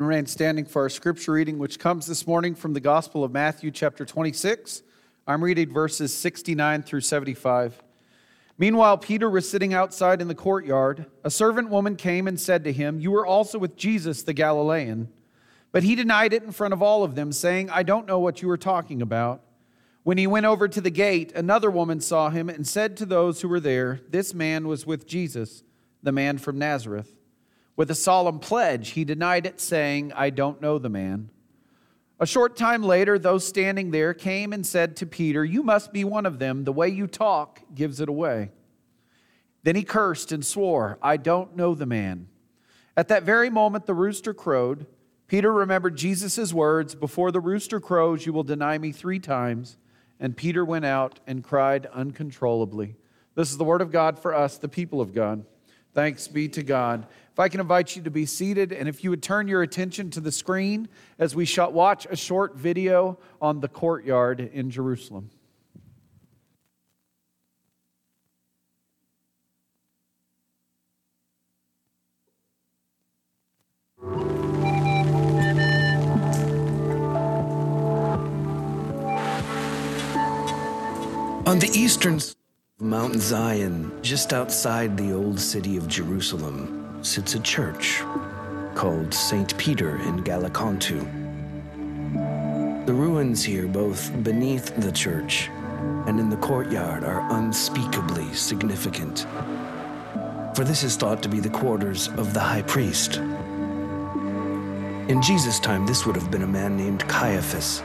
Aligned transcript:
remain 0.00 0.24
standing 0.24 0.64
for 0.64 0.80
our 0.82 0.88
scripture 0.88 1.32
reading, 1.32 1.58
which 1.58 1.78
comes 1.78 2.06
this 2.06 2.26
morning 2.26 2.54
from 2.54 2.72
the 2.72 2.80
Gospel 2.80 3.22
of 3.22 3.32
Matthew, 3.32 3.70
chapter 3.70 4.06
26. 4.06 4.82
I'm 5.26 5.44
reading 5.44 5.70
verses 5.70 6.16
69 6.16 6.82
through 6.84 7.02
75. 7.02 7.82
Meanwhile, 8.56 8.96
Peter 8.96 9.28
was 9.28 9.48
sitting 9.48 9.74
outside 9.74 10.22
in 10.22 10.28
the 10.28 10.34
courtyard. 10.34 11.04
A 11.22 11.30
servant 11.30 11.68
woman 11.68 11.96
came 11.96 12.26
and 12.26 12.40
said 12.40 12.64
to 12.64 12.72
him, 12.72 12.98
You 12.98 13.10
were 13.10 13.26
also 13.26 13.58
with 13.58 13.76
Jesus 13.76 14.22
the 14.22 14.32
Galilean. 14.32 15.10
But 15.70 15.82
he 15.82 15.94
denied 15.94 16.32
it 16.32 16.44
in 16.44 16.52
front 16.52 16.72
of 16.72 16.82
all 16.82 17.04
of 17.04 17.14
them, 17.14 17.30
saying, 17.30 17.68
I 17.68 17.82
don't 17.82 18.06
know 18.06 18.18
what 18.18 18.40
you 18.40 18.48
are 18.48 18.56
talking 18.56 19.02
about. 19.02 19.42
When 20.02 20.16
he 20.16 20.26
went 20.26 20.46
over 20.46 20.66
to 20.66 20.80
the 20.80 20.88
gate, 20.88 21.30
another 21.32 21.70
woman 21.70 22.00
saw 22.00 22.30
him 22.30 22.48
and 22.48 22.66
said 22.66 22.96
to 22.96 23.04
those 23.04 23.42
who 23.42 23.48
were 23.48 23.60
there, 23.60 24.00
This 24.08 24.32
man 24.32 24.66
was 24.66 24.86
with 24.86 25.06
Jesus, 25.06 25.62
the 26.02 26.10
man 26.10 26.38
from 26.38 26.58
Nazareth. 26.58 27.19
With 27.80 27.90
a 27.90 27.94
solemn 27.94 28.40
pledge, 28.40 28.90
he 28.90 29.06
denied 29.06 29.46
it, 29.46 29.58
saying, 29.58 30.12
I 30.14 30.28
don't 30.28 30.60
know 30.60 30.78
the 30.78 30.90
man. 30.90 31.30
A 32.18 32.26
short 32.26 32.54
time 32.54 32.82
later, 32.82 33.18
those 33.18 33.48
standing 33.48 33.90
there 33.90 34.12
came 34.12 34.52
and 34.52 34.66
said 34.66 34.96
to 34.96 35.06
Peter, 35.06 35.46
You 35.46 35.62
must 35.62 35.90
be 35.90 36.04
one 36.04 36.26
of 36.26 36.38
them. 36.38 36.64
The 36.64 36.74
way 36.74 36.90
you 36.90 37.06
talk 37.06 37.62
gives 37.74 37.98
it 37.98 38.10
away. 38.10 38.50
Then 39.62 39.76
he 39.76 39.82
cursed 39.82 40.30
and 40.30 40.44
swore, 40.44 40.98
I 41.00 41.16
don't 41.16 41.56
know 41.56 41.74
the 41.74 41.86
man. 41.86 42.28
At 42.98 43.08
that 43.08 43.22
very 43.22 43.48
moment, 43.48 43.86
the 43.86 43.94
rooster 43.94 44.34
crowed. 44.34 44.84
Peter 45.26 45.50
remembered 45.50 45.96
Jesus' 45.96 46.52
words, 46.52 46.94
Before 46.94 47.32
the 47.32 47.40
rooster 47.40 47.80
crows, 47.80 48.26
you 48.26 48.34
will 48.34 48.44
deny 48.44 48.76
me 48.76 48.92
three 48.92 49.20
times. 49.20 49.78
And 50.20 50.36
Peter 50.36 50.66
went 50.66 50.84
out 50.84 51.18
and 51.26 51.42
cried 51.42 51.86
uncontrollably. 51.86 52.96
This 53.36 53.50
is 53.50 53.56
the 53.56 53.64
word 53.64 53.80
of 53.80 53.90
God 53.90 54.18
for 54.18 54.34
us, 54.34 54.58
the 54.58 54.68
people 54.68 55.00
of 55.00 55.14
God. 55.14 55.46
Thanks 55.94 56.28
be 56.28 56.46
to 56.50 56.62
God. 56.62 57.06
I 57.40 57.48
can 57.48 57.60
invite 57.60 57.96
you 57.96 58.02
to 58.02 58.10
be 58.10 58.26
seated, 58.26 58.72
and 58.72 58.88
if 58.88 59.02
you 59.02 59.10
would 59.10 59.22
turn 59.22 59.48
your 59.48 59.62
attention 59.62 60.10
to 60.10 60.20
the 60.20 60.30
screen 60.30 60.88
as 61.18 61.34
we 61.34 61.48
watch 61.72 62.06
a 62.10 62.16
short 62.16 62.56
video 62.56 63.18
on 63.40 63.60
the 63.60 63.68
courtyard 63.68 64.40
in 64.40 64.70
Jerusalem. 64.70 65.30
On 81.46 81.58
the 81.58 81.70
eastern 81.74 82.20
side 82.20 82.36
of 82.78 82.86
Mount 82.86 83.16
Zion, 83.16 83.90
just 84.02 84.32
outside 84.32 84.96
the 84.96 85.12
old 85.12 85.40
city 85.40 85.76
of 85.76 85.88
Jerusalem, 85.88 86.79
sits 87.02 87.34
a 87.34 87.40
church 87.40 88.02
called 88.74 89.12
St. 89.14 89.56
Peter 89.56 89.96
in 90.02 90.22
Gallicantu. 90.22 91.06
The 92.86 92.92
ruins 92.92 93.42
here, 93.42 93.66
both 93.66 94.10
beneath 94.22 94.74
the 94.76 94.92
church 94.92 95.48
and 96.06 96.20
in 96.20 96.28
the 96.28 96.36
courtyard, 96.36 97.04
are 97.04 97.26
unspeakably 97.32 98.32
significant. 98.34 99.26
For 100.54 100.64
this 100.64 100.82
is 100.82 100.96
thought 100.96 101.22
to 101.22 101.28
be 101.28 101.40
the 101.40 101.48
quarters 101.48 102.08
of 102.08 102.34
the 102.34 102.40
high 102.40 102.62
priest. 102.62 103.16
In 105.08 105.22
Jesus' 105.22 105.58
time, 105.58 105.86
this 105.86 106.04
would 106.04 106.16
have 106.16 106.30
been 106.30 106.42
a 106.42 106.46
man 106.46 106.76
named 106.76 107.06
Caiaphas, 107.08 107.82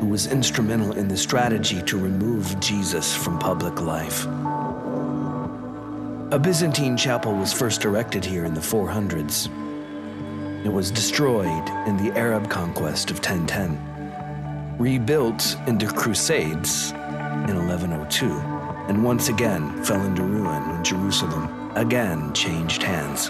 who 0.00 0.06
was 0.06 0.26
instrumental 0.28 0.92
in 0.92 1.08
the 1.08 1.16
strategy 1.16 1.82
to 1.82 1.98
remove 1.98 2.58
Jesus 2.60 3.14
from 3.14 3.38
public 3.38 3.80
life. 3.80 4.26
A 6.32 6.38
Byzantine 6.38 6.96
chapel 6.96 7.34
was 7.34 7.52
first 7.52 7.84
erected 7.84 8.24
here 8.24 8.44
in 8.44 8.54
the 8.54 8.60
400s. 8.60 9.48
It 10.64 10.72
was 10.72 10.92
destroyed 10.92 11.68
in 11.88 11.96
the 11.96 12.16
Arab 12.16 12.48
conquest 12.48 13.10
of 13.10 13.16
1010, 13.16 14.76
rebuilt 14.78 15.56
in 15.66 15.76
the 15.76 15.86
Crusades 15.86 16.92
in 16.92 17.56
1102, 17.66 18.26
and 18.86 19.02
once 19.02 19.28
again 19.28 19.82
fell 19.82 20.00
into 20.02 20.22
ruin 20.22 20.68
when 20.68 20.84
Jerusalem 20.84 21.72
again 21.74 22.32
changed 22.32 22.84
hands. 22.84 23.28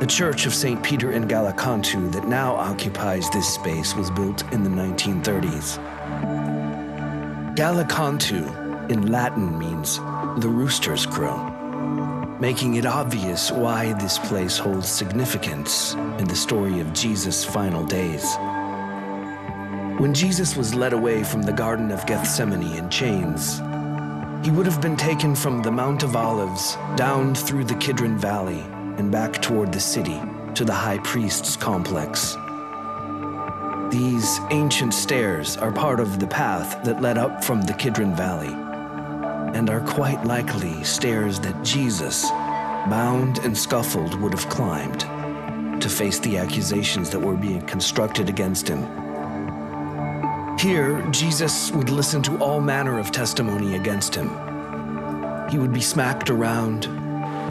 The 0.00 0.06
Church 0.06 0.44
of 0.44 0.52
St. 0.52 0.82
Peter 0.82 1.12
in 1.12 1.26
Gallicantu 1.26 2.12
that 2.12 2.28
now 2.28 2.54
occupies 2.54 3.30
this 3.30 3.48
space 3.48 3.94
was 3.94 4.10
built 4.10 4.42
in 4.52 4.62
the 4.62 4.68
1930s. 4.68 5.78
Gallicantu 7.56 8.90
in 8.90 9.10
Latin 9.10 9.58
means 9.58 10.00
the 10.38 10.48
roosters 10.48 11.04
crow, 11.04 11.36
making 12.40 12.76
it 12.76 12.86
obvious 12.86 13.50
why 13.50 13.92
this 13.94 14.18
place 14.18 14.56
holds 14.56 14.88
significance 14.88 15.94
in 15.94 16.28
the 16.28 16.36
story 16.36 16.78
of 16.78 16.92
Jesus' 16.92 17.44
final 17.44 17.84
days. 17.84 18.36
When 19.98 20.14
Jesus 20.14 20.56
was 20.56 20.74
led 20.74 20.92
away 20.92 21.24
from 21.24 21.42
the 21.42 21.52
Garden 21.52 21.90
of 21.90 22.06
Gethsemane 22.06 22.76
in 22.76 22.88
chains, 22.88 23.58
he 24.44 24.52
would 24.52 24.66
have 24.66 24.80
been 24.80 24.96
taken 24.96 25.34
from 25.34 25.62
the 25.62 25.72
Mount 25.72 26.04
of 26.04 26.14
Olives 26.14 26.76
down 26.94 27.34
through 27.34 27.64
the 27.64 27.74
Kidron 27.74 28.16
Valley 28.16 28.60
and 28.96 29.10
back 29.10 29.42
toward 29.42 29.72
the 29.72 29.80
city 29.80 30.20
to 30.54 30.64
the 30.64 30.72
high 30.72 30.98
priest's 30.98 31.56
complex. 31.56 32.36
These 33.90 34.38
ancient 34.50 34.94
stairs 34.94 35.56
are 35.56 35.72
part 35.72 35.98
of 35.98 36.20
the 36.20 36.26
path 36.28 36.84
that 36.84 37.02
led 37.02 37.18
up 37.18 37.42
from 37.42 37.62
the 37.62 37.74
Kidron 37.74 38.14
Valley 38.14 38.67
and 39.54 39.70
are 39.70 39.80
quite 39.80 40.24
likely 40.24 40.82
stairs 40.84 41.40
that 41.40 41.64
Jesus, 41.64 42.30
bound 42.90 43.38
and 43.38 43.56
scuffled, 43.56 44.14
would 44.20 44.32
have 44.32 44.48
climbed 44.48 45.00
to 45.80 45.88
face 45.88 46.18
the 46.18 46.36
accusations 46.38 47.10
that 47.10 47.20
were 47.20 47.36
being 47.36 47.62
constructed 47.62 48.28
against 48.28 48.66
him. 48.68 48.82
Here, 50.58 51.06
Jesus 51.12 51.70
would 51.70 51.88
listen 51.88 52.20
to 52.22 52.36
all 52.38 52.60
manner 52.60 52.98
of 52.98 53.12
testimony 53.12 53.76
against 53.76 54.14
him. 54.14 54.28
He 55.48 55.58
would 55.58 55.72
be 55.72 55.80
smacked 55.80 56.30
around, 56.30 56.88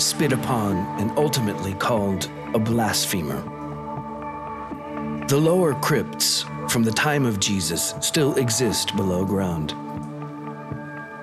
spit 0.02 0.34
upon, 0.34 0.76
and 1.00 1.12
ultimately 1.18 1.74
called 1.76 2.30
a 2.54 2.60
blasphemer. 2.60 3.42
The 5.28 5.38
lower 5.38 5.74
crypts 5.76 6.44
from 6.68 6.84
the 6.84 6.92
time 6.92 7.26
of 7.26 7.40
Jesus 7.40 7.94
still 8.02 8.36
exist 8.36 8.96
below 8.96 9.26
ground. 9.26 9.74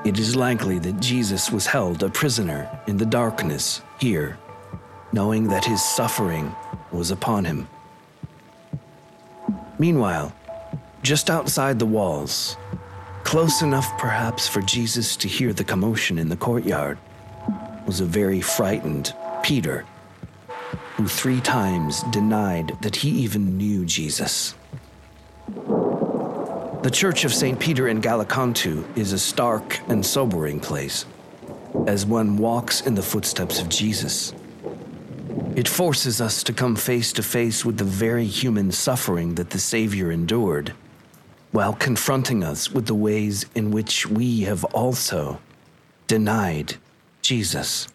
It 0.04 0.18
is 0.18 0.36
likely 0.36 0.78
that 0.80 1.00
Jesus 1.00 1.50
was 1.50 1.64
held 1.64 2.02
a 2.02 2.10
prisoner 2.10 2.68
in 2.86 2.98
the 2.98 3.06
darkness 3.06 3.80
here, 3.98 4.38
knowing 5.14 5.48
that 5.48 5.64
his 5.64 5.82
suffering 5.82 6.54
was 6.92 7.10
upon 7.10 7.46
him. 7.46 7.66
Meanwhile, 9.78 10.34
just 11.02 11.30
outside 11.30 11.78
the 11.78 11.86
walls, 11.86 12.58
close 13.22 13.62
enough 13.62 13.96
perhaps 13.96 14.46
for 14.46 14.60
Jesus 14.60 15.16
to 15.16 15.26
hear 15.26 15.54
the 15.54 15.64
commotion 15.64 16.18
in 16.18 16.28
the 16.28 16.36
courtyard, 16.36 16.98
was 17.86 18.00
a 18.00 18.04
very 18.04 18.42
frightened 18.42 19.14
Peter, 19.42 19.86
who 20.96 21.08
three 21.08 21.40
times 21.40 22.02
denied 22.10 22.76
that 22.82 22.96
he 22.96 23.08
even 23.08 23.56
knew 23.56 23.86
Jesus. 23.86 24.54
The 26.84 26.90
Church 26.90 27.24
of 27.24 27.32
St. 27.32 27.58
Peter 27.58 27.88
in 27.88 28.02
Gallicantu 28.02 28.84
is 28.94 29.14
a 29.14 29.18
stark 29.18 29.80
and 29.88 30.04
sobering 30.04 30.60
place 30.60 31.06
as 31.86 32.04
one 32.04 32.36
walks 32.36 32.82
in 32.82 32.94
the 32.94 33.02
footsteps 33.02 33.58
of 33.58 33.70
Jesus. 33.70 34.34
It 35.56 35.66
forces 35.66 36.20
us 36.20 36.42
to 36.42 36.52
come 36.52 36.76
face 36.76 37.10
to 37.14 37.22
face 37.22 37.64
with 37.64 37.78
the 37.78 37.84
very 37.84 38.26
human 38.26 38.70
suffering 38.70 39.36
that 39.36 39.48
the 39.48 39.58
Savior 39.58 40.10
endured, 40.10 40.74
while 41.52 41.72
confronting 41.72 42.44
us 42.44 42.70
with 42.70 42.84
the 42.84 42.94
ways 42.94 43.46
in 43.54 43.70
which 43.70 44.06
we 44.06 44.40
have 44.40 44.62
also 44.64 45.40
denied 46.06 46.74
Jesus. 47.22 47.88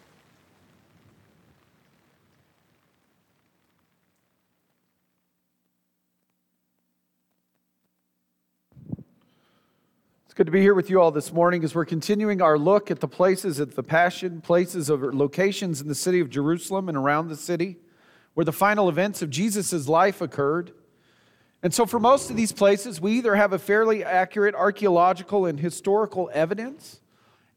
It's 10.30 10.36
good 10.36 10.46
to 10.46 10.52
be 10.52 10.60
here 10.60 10.74
with 10.74 10.88
you 10.90 11.00
all 11.00 11.10
this 11.10 11.32
morning 11.32 11.64
as 11.64 11.74
we're 11.74 11.84
continuing 11.84 12.40
our 12.40 12.56
look 12.56 12.88
at 12.92 13.00
the 13.00 13.08
places 13.08 13.58
at 13.58 13.74
the 13.74 13.82
Passion, 13.82 14.40
places 14.40 14.88
of 14.88 15.02
locations 15.02 15.80
in 15.80 15.88
the 15.88 15.94
city 15.96 16.20
of 16.20 16.30
Jerusalem 16.30 16.88
and 16.88 16.96
around 16.96 17.26
the 17.26 17.36
city 17.36 17.78
where 18.34 18.44
the 18.44 18.52
final 18.52 18.88
events 18.88 19.22
of 19.22 19.30
Jesus' 19.30 19.88
life 19.88 20.20
occurred. 20.20 20.70
And 21.64 21.74
so, 21.74 21.84
for 21.84 21.98
most 21.98 22.30
of 22.30 22.36
these 22.36 22.52
places, 22.52 23.00
we 23.00 23.18
either 23.18 23.34
have 23.34 23.52
a 23.52 23.58
fairly 23.58 24.04
accurate 24.04 24.54
archaeological 24.54 25.46
and 25.46 25.58
historical 25.58 26.30
evidence, 26.32 27.00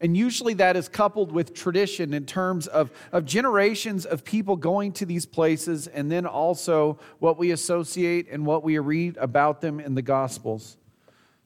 and 0.00 0.16
usually 0.16 0.54
that 0.54 0.76
is 0.76 0.88
coupled 0.88 1.30
with 1.30 1.54
tradition 1.54 2.12
in 2.12 2.26
terms 2.26 2.66
of, 2.66 2.90
of 3.12 3.24
generations 3.24 4.04
of 4.04 4.24
people 4.24 4.56
going 4.56 4.90
to 4.94 5.06
these 5.06 5.26
places, 5.26 5.86
and 5.86 6.10
then 6.10 6.26
also 6.26 6.98
what 7.20 7.38
we 7.38 7.52
associate 7.52 8.26
and 8.32 8.44
what 8.44 8.64
we 8.64 8.76
read 8.80 9.16
about 9.18 9.60
them 9.60 9.78
in 9.78 9.94
the 9.94 10.02
Gospels. 10.02 10.76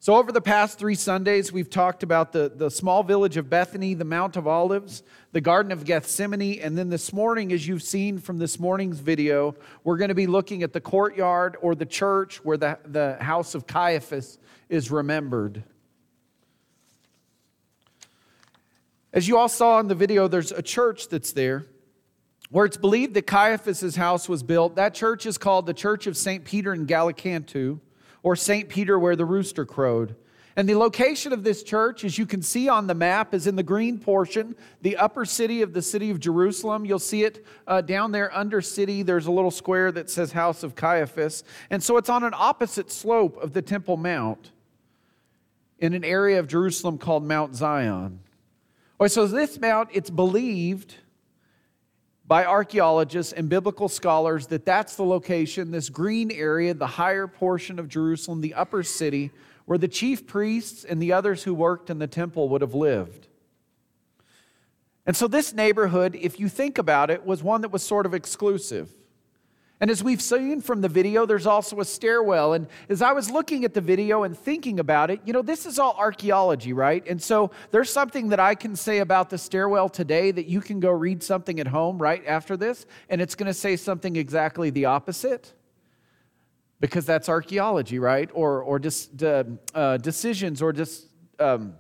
So, 0.01 0.15
over 0.15 0.31
the 0.31 0.41
past 0.41 0.79
three 0.79 0.95
Sundays, 0.95 1.53
we've 1.53 1.69
talked 1.69 2.05
about 2.05 2.31
the, 2.31 2.53
the 2.55 2.71
small 2.71 3.03
village 3.03 3.37
of 3.37 3.51
Bethany, 3.51 3.95
the 3.95 4.05
Mount 4.05 4.37
of 4.37 4.47
Olives, 4.47 5.03
the 5.33 5.41
Garden 5.41 5.73
of 5.73 5.85
Gethsemane, 5.85 6.61
and 6.61 6.79
then 6.79 6.89
this 6.89 7.13
morning, 7.13 7.53
as 7.53 7.67
you've 7.67 7.83
seen 7.83 8.19
from 8.19 8.39
this 8.39 8.61
morning's 8.61 9.01
video, 9.01 9.57
we're 9.83 9.97
going 9.97 10.11
to 10.11 10.15
be 10.15 10.29
looking 10.29 10.63
at 10.63 10.73
the 10.73 10.81
courtyard 10.81 11.57
or 11.61 11.75
the 11.75 11.85
church 11.85 12.45
where 12.45 12.57
the, 12.57 12.79
the 12.85 13.17
house 13.21 13.57
of 13.57 13.67
Caiaphas 13.67 14.39
is 14.69 14.89
remembered. 14.93 15.65
As 19.13 19.27
you 19.27 19.37
all 19.37 19.49
saw 19.49 19.81
in 19.81 19.89
the 19.89 19.97
video, 19.97 20.29
there's 20.29 20.53
a 20.53 20.63
church 20.63 21.09
that's 21.09 21.33
there 21.33 21.67
where 22.51 22.67
it's 22.67 22.77
believed 22.77 23.15
that 23.15 23.27
Caiaphas' 23.27 23.97
house 23.97 24.29
was 24.29 24.45
built. 24.45 24.77
That 24.77 24.95
church 24.95 25.27
is 25.27 25.39
called 25.39 25.67
the 25.67 25.75
Church 25.75 26.07
of 26.07 26.17
St. 26.17 26.45
Peter 26.45 26.73
in 26.73 26.87
Gallicantu 26.87 27.81
or 28.23 28.37
St. 28.37 28.69
Peter 28.69 28.99
where 28.99 29.17
the 29.17 29.25
rooster 29.25 29.65
crowed. 29.65 30.17
And 30.59 30.69
the 30.69 30.75
location 30.75 31.33
of 31.33 31.45
this 31.45 31.63
church, 31.63 32.03
as 32.03 32.19
you 32.19 32.27
can 32.27 32.43
see 32.43 32.69
on 32.69 32.89
the 32.89 32.95
map, 32.95 33.33
is 33.33 33.47
in 33.47 33.55
the 33.55 33.63
green 33.63 33.97
portion, 33.97 34.57
the 34.83 34.97
upper 34.97 35.25
city 35.25 35.63
of 35.63 35.73
the 35.73 35.83
city 35.83 36.11
of 36.11 36.19
Jerusalem. 36.19 36.85
You'll 36.85 36.99
see 36.99 37.23
it 37.23 37.47
uh, 37.69 37.81
down 37.81 38.11
there 38.11 38.37
under 38.37 38.61
city. 38.61 39.05
There's 39.05 39.27
a 39.27 39.31
little 39.31 39.53
square 39.53 39.93
that 39.93 40.11
says 40.11 40.33
House 40.33 40.65
of 40.65 40.75
Caiaphas. 40.75 41.45
And 41.71 41.81
so 41.81 41.97
it's 41.97 42.09
on 42.09 42.25
an 42.25 42.35
opposite 42.35 42.91
slope 42.91 43.41
of 43.41 43.53
the 43.53 43.63
Temple 43.63 43.97
Mount 43.97 44.51
in 45.79 45.95
an 45.95 46.03
area 46.03 46.41
of 46.41 46.49
Jerusalem 46.49 46.99
called 46.99 47.23
Mount 47.23 47.55
Zion. 47.55 48.19
Oh, 48.99 49.07
so 49.07 49.29
this 49.29 49.61
mount, 49.61 49.91
it's 49.93 50.11
believed 50.11 50.97
by 52.29 52.45
archaeologists 52.45 53.33
and 53.33 53.49
biblical 53.49 53.89
scholars 53.89 54.49
that 54.49 54.67
that's 54.67 54.97
the 54.97 55.03
location, 55.03 55.71
this 55.71 55.89
green 55.89 56.31
area, 56.31 56.75
the 56.75 56.87
higher 56.87 57.27
portion 57.27 57.79
of 57.79 57.89
Jerusalem, 57.89 58.43
the 58.43 58.53
upper 58.53 58.83
city, 58.83 59.31
where 59.65 59.79
the 59.79 59.89
chief 59.89 60.27
priests 60.27 60.85
and 60.85 61.01
the 61.01 61.15
others 61.15 61.43
who 61.43 61.55
worked 61.55 61.89
in 61.89 61.99
the 61.99 62.07
temple 62.07 62.51
would 62.51 62.61
have 62.61 62.75
lived. 62.75 63.29
And 65.07 65.17
so, 65.17 65.27
this 65.27 65.55
neighborhood, 65.55 66.15
if 66.21 66.39
you 66.39 66.51
think 66.51 66.77
about 66.77 67.11
it, 67.11 67.25
was 67.25 67.43
one 67.43 67.63
that 67.63 67.71
was 67.71 67.83
sort 67.83 68.05
of 68.05 68.13
exclusive. 68.13 68.93
And 69.81 69.91
as 69.91 70.03
we've 70.03 70.21
seen 70.21 70.61
from 70.61 70.81
the 70.81 70.89
video, 70.89 71.25
there's 71.25 71.47
also 71.47 71.79
a 71.81 71.85
stairwell. 71.85 72.53
And 72.53 72.67
as 72.89 73.01
I 73.01 73.13
was 73.13 73.31
looking 73.31 73.65
at 73.65 73.75
the 73.75 73.81
video 73.81 74.25
and 74.25 74.37
thinking 74.37 74.81
about 74.81 75.11
it, 75.11 75.21
you 75.25 75.33
know, 75.33 75.43
this 75.43 75.67
is 75.67 75.79
all 75.79 75.95
archaeology, 75.97 76.73
right? 76.73 77.07
And 77.07 77.23
so 77.23 77.53
there's 77.71 77.93
something 77.93 78.31
that 78.31 78.41
I 78.41 78.57
can 78.57 78.75
say 78.75 78.99
about 78.99 79.31
the 79.31 79.39
stairwell 79.39 79.89
today 79.89 80.33
that 80.33 80.47
you 80.47 80.61
can 80.61 80.81
go 80.81 80.91
read 80.91 81.23
something 81.23 81.61
at 81.61 81.69
home 81.69 81.99
right 81.99 82.25
after 82.27 82.57
this, 82.57 82.87
and 83.09 83.21
it's 83.21 83.37
going 83.37 83.47
to 83.47 83.55
say 83.55 83.77
something 83.77 84.17
exactly 84.17 84.71
the 84.71 84.87
opposite 84.87 85.55
because 86.81 87.07
that's 87.07 87.29
archaeology, 87.29 87.99
right? 88.01 88.31
Or, 88.35 88.63
or 88.63 88.79
dis, 88.79 89.09
uh, 89.23 89.97
decisions 89.99 90.61
or 90.61 90.73
dis, 90.73 91.07
um, 91.39 91.75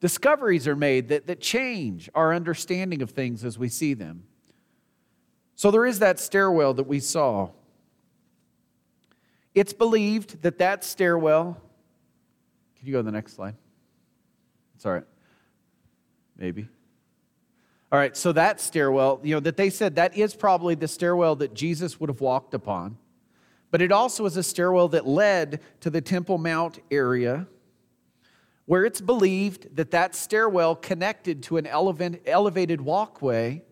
discoveries 0.00 0.66
are 0.66 0.76
made 0.76 1.08
that, 1.08 1.28
that 1.28 1.40
change 1.40 2.10
our 2.14 2.34
understanding 2.34 3.00
of 3.00 3.10
things 3.10 3.44
as 3.44 3.58
we 3.58 3.68
see 3.68 3.94
them. 3.94 4.24
So 5.56 5.70
there 5.70 5.86
is 5.86 6.00
that 6.00 6.18
stairwell 6.18 6.74
that 6.74 6.86
we 6.86 7.00
saw. 7.00 7.50
It's 9.54 9.72
believed 9.72 10.42
that 10.42 10.58
that 10.58 10.84
stairwell, 10.84 11.56
can 12.76 12.86
you 12.86 12.92
go 12.92 12.98
to 12.98 13.04
the 13.04 13.12
next 13.12 13.34
slide? 13.34 13.54
It's 14.74 14.84
all 14.84 14.92
right. 14.92 15.04
Maybe. 16.36 16.68
All 17.92 17.98
right, 17.98 18.16
so 18.16 18.32
that 18.32 18.60
stairwell, 18.60 19.20
you 19.22 19.36
know, 19.36 19.40
that 19.40 19.56
they 19.56 19.70
said 19.70 19.94
that 19.94 20.16
is 20.16 20.34
probably 20.34 20.74
the 20.74 20.88
stairwell 20.88 21.36
that 21.36 21.54
Jesus 21.54 22.00
would 22.00 22.10
have 22.10 22.20
walked 22.20 22.52
upon. 22.52 22.98
But 23.70 23.80
it 23.82 23.92
also 23.92 24.26
is 24.26 24.36
a 24.36 24.42
stairwell 24.42 24.88
that 24.88 25.06
led 25.06 25.60
to 25.80 25.90
the 25.90 26.00
Temple 26.00 26.38
Mount 26.38 26.80
area, 26.90 27.46
where 28.66 28.84
it's 28.84 29.00
believed 29.00 29.76
that 29.76 29.92
that 29.92 30.16
stairwell 30.16 30.74
connected 30.74 31.44
to 31.44 31.56
an 31.56 31.66
elevated 31.68 32.80
walkway 32.80 33.62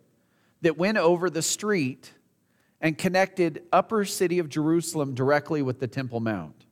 that 0.62 0.78
went 0.78 0.98
over 0.98 1.28
the 1.28 1.42
street 1.42 2.12
and 2.80 2.98
connected 2.98 3.62
upper 3.72 4.04
city 4.04 4.38
of 4.38 4.48
Jerusalem 4.48 5.14
directly 5.14 5.62
with 5.62 5.78
the 5.78 5.86
Temple 5.86 6.20
Mount. 6.20 6.64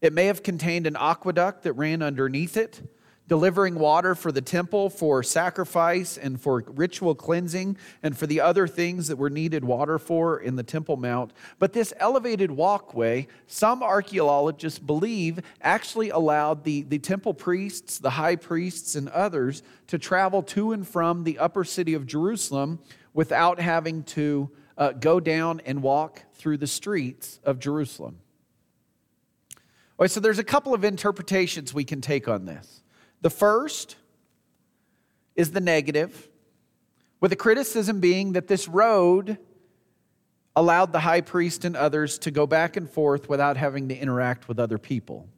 It 0.00 0.12
may 0.12 0.26
have 0.26 0.42
contained 0.42 0.86
an 0.86 0.96
aqueduct 0.96 1.62
that 1.64 1.74
ran 1.74 2.02
underneath 2.02 2.56
it 2.56 2.82
delivering 3.32 3.76
water 3.76 4.14
for 4.14 4.30
the 4.30 4.42
temple 4.42 4.90
for 4.90 5.22
sacrifice 5.22 6.18
and 6.18 6.38
for 6.38 6.62
ritual 6.66 7.14
cleansing 7.14 7.74
and 8.02 8.14
for 8.14 8.26
the 8.26 8.38
other 8.38 8.68
things 8.68 9.08
that 9.08 9.16
were 9.16 9.30
needed 9.30 9.64
water 9.64 9.98
for 9.98 10.38
in 10.38 10.54
the 10.54 10.62
Temple 10.62 10.98
Mount. 10.98 11.32
But 11.58 11.72
this 11.72 11.94
elevated 11.96 12.50
walkway, 12.50 13.28
some 13.46 13.82
archaeologists 13.82 14.78
believe, 14.78 15.40
actually 15.62 16.10
allowed 16.10 16.62
the, 16.64 16.82
the 16.82 16.98
temple 16.98 17.32
priests, 17.32 17.96
the 17.96 18.10
high 18.10 18.36
priests, 18.36 18.96
and 18.96 19.08
others 19.08 19.62
to 19.86 19.98
travel 19.98 20.42
to 20.42 20.72
and 20.72 20.86
from 20.86 21.24
the 21.24 21.38
upper 21.38 21.64
city 21.64 21.94
of 21.94 22.06
Jerusalem 22.06 22.80
without 23.14 23.58
having 23.58 24.02
to 24.02 24.50
uh, 24.76 24.92
go 24.92 25.20
down 25.20 25.62
and 25.64 25.82
walk 25.82 26.20
through 26.34 26.58
the 26.58 26.66
streets 26.66 27.40
of 27.44 27.58
Jerusalem. 27.58 28.18
All 29.52 30.04
right, 30.04 30.10
so 30.10 30.20
there's 30.20 30.38
a 30.38 30.44
couple 30.44 30.74
of 30.74 30.84
interpretations 30.84 31.72
we 31.72 31.84
can 31.84 32.02
take 32.02 32.28
on 32.28 32.44
this. 32.44 32.82
The 33.22 33.30
first 33.30 33.96
is 35.34 35.52
the 35.52 35.60
negative, 35.60 36.28
with 37.20 37.30
the 37.30 37.36
criticism 37.36 38.00
being 38.00 38.32
that 38.32 38.48
this 38.48 38.68
road 38.68 39.38
allowed 40.54 40.92
the 40.92 41.00
high 41.00 41.20
priest 41.22 41.64
and 41.64 41.74
others 41.76 42.18
to 42.18 42.30
go 42.30 42.46
back 42.46 42.76
and 42.76 42.90
forth 42.90 43.28
without 43.28 43.56
having 43.56 43.88
to 43.88 43.96
interact 43.96 44.48
with 44.48 44.58
other 44.58 44.76
people. 44.76 45.28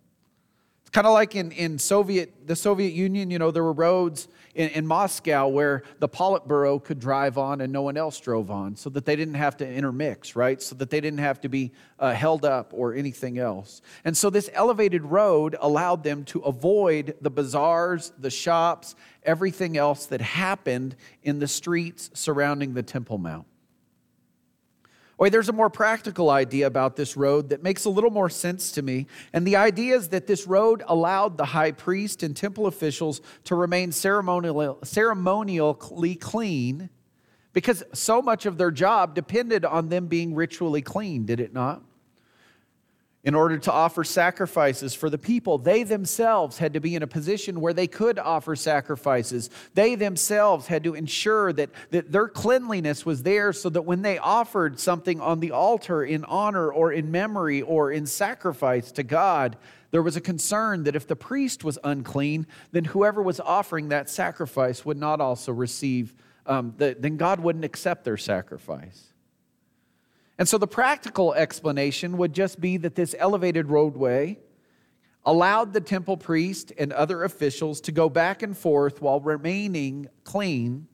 Kind 0.95 1.09
of 1.09 1.13
like 1.13 1.35
in, 1.35 1.51
in 1.51 1.77
Soviet, 1.77 2.47
the 2.47 2.55
Soviet 2.55 2.93
Union, 2.93 3.29
you 3.29 3.41
know, 3.41 3.51
there 3.51 3.65
were 3.65 3.73
roads 3.73 4.29
in, 4.55 4.69
in 4.69 4.87
Moscow 4.87 5.49
where 5.49 5.83
the 5.99 6.09
Politburo 6.09 6.81
could 6.85 7.01
drive 7.01 7.37
on 7.37 7.61
and 7.61 7.73
no 7.73 7.83
one 7.83 7.97
else 7.97 8.21
drove 8.21 8.49
on 8.49 8.77
so 8.77 8.89
that 8.91 9.05
they 9.05 9.17
didn't 9.17 9.35
have 9.35 9.57
to 9.57 9.69
intermix, 9.69 10.37
right? 10.37 10.63
So 10.63 10.77
that 10.77 10.91
they 10.91 11.01
didn't 11.01 11.19
have 11.19 11.41
to 11.41 11.49
be 11.49 11.73
uh, 11.99 12.13
held 12.13 12.45
up 12.45 12.71
or 12.73 12.95
anything 12.95 13.41
else. 13.41 13.83
And 14.05 14.17
so 14.17 14.31
this 14.31 14.49
elevated 14.53 15.03
road 15.03 15.57
allowed 15.61 16.05
them 16.05 16.23
to 16.27 16.39
avoid 16.43 17.17
the 17.21 17.31
bazaars, 17.31 18.13
the 18.17 18.31
shops, 18.31 18.95
everything 19.25 19.77
else 19.77 20.07
that 20.07 20.21
happened 20.21 20.95
in 21.25 21.41
the 21.41 21.49
streets 21.49 22.09
surrounding 22.15 22.75
the 22.75 22.85
Temple 22.85 23.19
Mount. 23.19 23.47
Wait, 25.19 25.31
there's 25.31 25.49
a 25.49 25.53
more 25.53 25.71
practical 25.71 26.31
idea 26.31 26.67
about 26.67 26.97
this 26.97 27.17
road 27.17 27.51
that 27.51 27.63
makes 27.63 27.85
a 27.85 27.91
little 27.91 28.11
more 28.11 28.29
sense 28.29 28.73
to 28.73 28.83
me. 28.83 29.07
And 29.33 29.47
the 29.47 29.57
idea 29.57 29.95
is 29.95 30.09
that 30.09 30.27
this 30.27 30.47
road 30.47 30.83
allowed 30.89 31.39
the 31.39 31.45
high 31.45 31.71
priest 31.73 32.23
and 32.23 32.37
temple 32.37 32.67
officials 32.67 33.21
to 33.45 33.55
remain 33.55 33.93
ceremonially 33.93 34.75
clean 36.17 36.91
because 37.53 37.85
so 37.93 38.21
much 38.21 38.47
of 38.47 38.59
their 38.59 38.73
job 38.73 39.15
depended 39.15 39.65
on 39.65 39.89
them 39.89 40.09
being 40.09 40.35
ritually 40.35 40.83
clean, 40.83 41.25
did 41.25 41.39
it 41.39 41.55
not? 41.55 41.83
In 43.25 43.35
order 43.35 43.57
to 43.57 43.73
offer 43.73 44.05
sacrifices 44.05 44.95
for 44.95 45.09
the 45.09 45.17
people. 45.17 45.57
They 45.57 45.83
themselves 45.83 46.59
had 46.59 46.75
to 46.75 46.81
be 46.81 46.95
in 46.95 47.03
a 47.03 47.07
position 47.07 47.61
where 47.61 47.73
they 47.73 47.87
could 47.87 48.19
offer 48.19 48.55
sacrifices. 48.55 49.49
They 49.73 49.95
themselves 49.95 50.67
had 50.67 50.85
to 50.85 50.95
ensure 50.95 51.53
that, 51.55 51.71
that 51.91 52.13
their 52.13 52.29
cleanliness 52.29 53.07
was 53.07 53.23
there 53.23 53.55
so 53.55 53.71
that 53.71 53.83
when 53.83 54.03
they 54.03 54.19
offered 54.19 54.79
something 54.79 55.21
on 55.23 55.41
the 55.41 55.53
altar 55.53 56.05
in 56.05 56.25
honor 56.27 56.71
or 56.71 56.93
in 56.93 57.11
memory 57.11 57.63
or 57.63 57.91
in 57.91 58.07
sacrifice 58.07 58.93
to 58.93 59.03
God, 59.03 59.57
there 59.91 60.03
was 60.03 60.17
a 60.17 60.21
concern 60.21 60.85
that 60.85 60.95
if 60.95 61.07
the 61.07 61.17
priest 61.17 61.65
was 61.65 61.79
unclean, 61.83 62.47
then 62.73 62.85
whoever 62.85 63.23
was 63.23 63.41
offering 63.41 63.89
that 63.89 64.11
sacrifice 64.11 64.85
would 64.85 64.99
not 64.99 65.21
also 65.21 65.53
receive, 65.53 66.15
um, 66.47 66.75
the, 66.77 66.95
then 66.99 67.17
God 67.17 67.41
wouldn't 67.41 67.65
accept 67.65 68.05
their 68.05 68.19
sacrifice. 68.19 69.14
And 70.39 70.49
so 70.49 70.59
the 70.59 70.67
practical 70.67 71.33
explanation 71.35 72.17
would 72.19 72.33
just 72.33 72.61
be 72.61 72.77
that 72.79 72.95
this 72.95 73.15
elevated 73.19 73.69
roadway 73.69 74.39
allowed 75.25 75.73
the 75.73 75.81
temple 75.81 76.17
priest 76.17 76.73
and 76.77 76.93
other 76.93 77.23
officials 77.25 77.81
to 77.83 77.93
go 77.93 78.09
back 78.09 78.43
and 78.43 78.57
forth 78.57 79.01
while 79.01 79.21
remaining 79.21 80.09
clean 80.25 80.87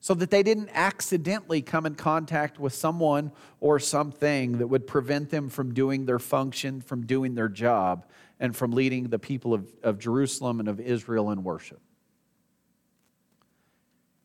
so 0.00 0.14
that 0.14 0.30
they 0.30 0.42
didn't 0.42 0.70
accidentally 0.72 1.60
come 1.60 1.84
in 1.84 1.94
contact 1.94 2.58
with 2.58 2.72
someone 2.72 3.32
or 3.60 3.78
something 3.78 4.58
that 4.58 4.66
would 4.66 4.86
prevent 4.86 5.28
them 5.30 5.48
from 5.48 5.74
doing 5.74 6.06
their 6.06 6.18
function, 6.18 6.80
from 6.80 7.04
doing 7.04 7.34
their 7.34 7.50
job, 7.50 8.06
and 8.38 8.56
from 8.56 8.72
leading 8.72 9.08
the 9.08 9.18
people 9.18 9.52
of, 9.52 9.70
of 9.82 9.98
Jerusalem 9.98 10.58
and 10.60 10.68
of 10.68 10.80
Israel 10.80 11.30
in 11.30 11.44
worship. 11.44 11.80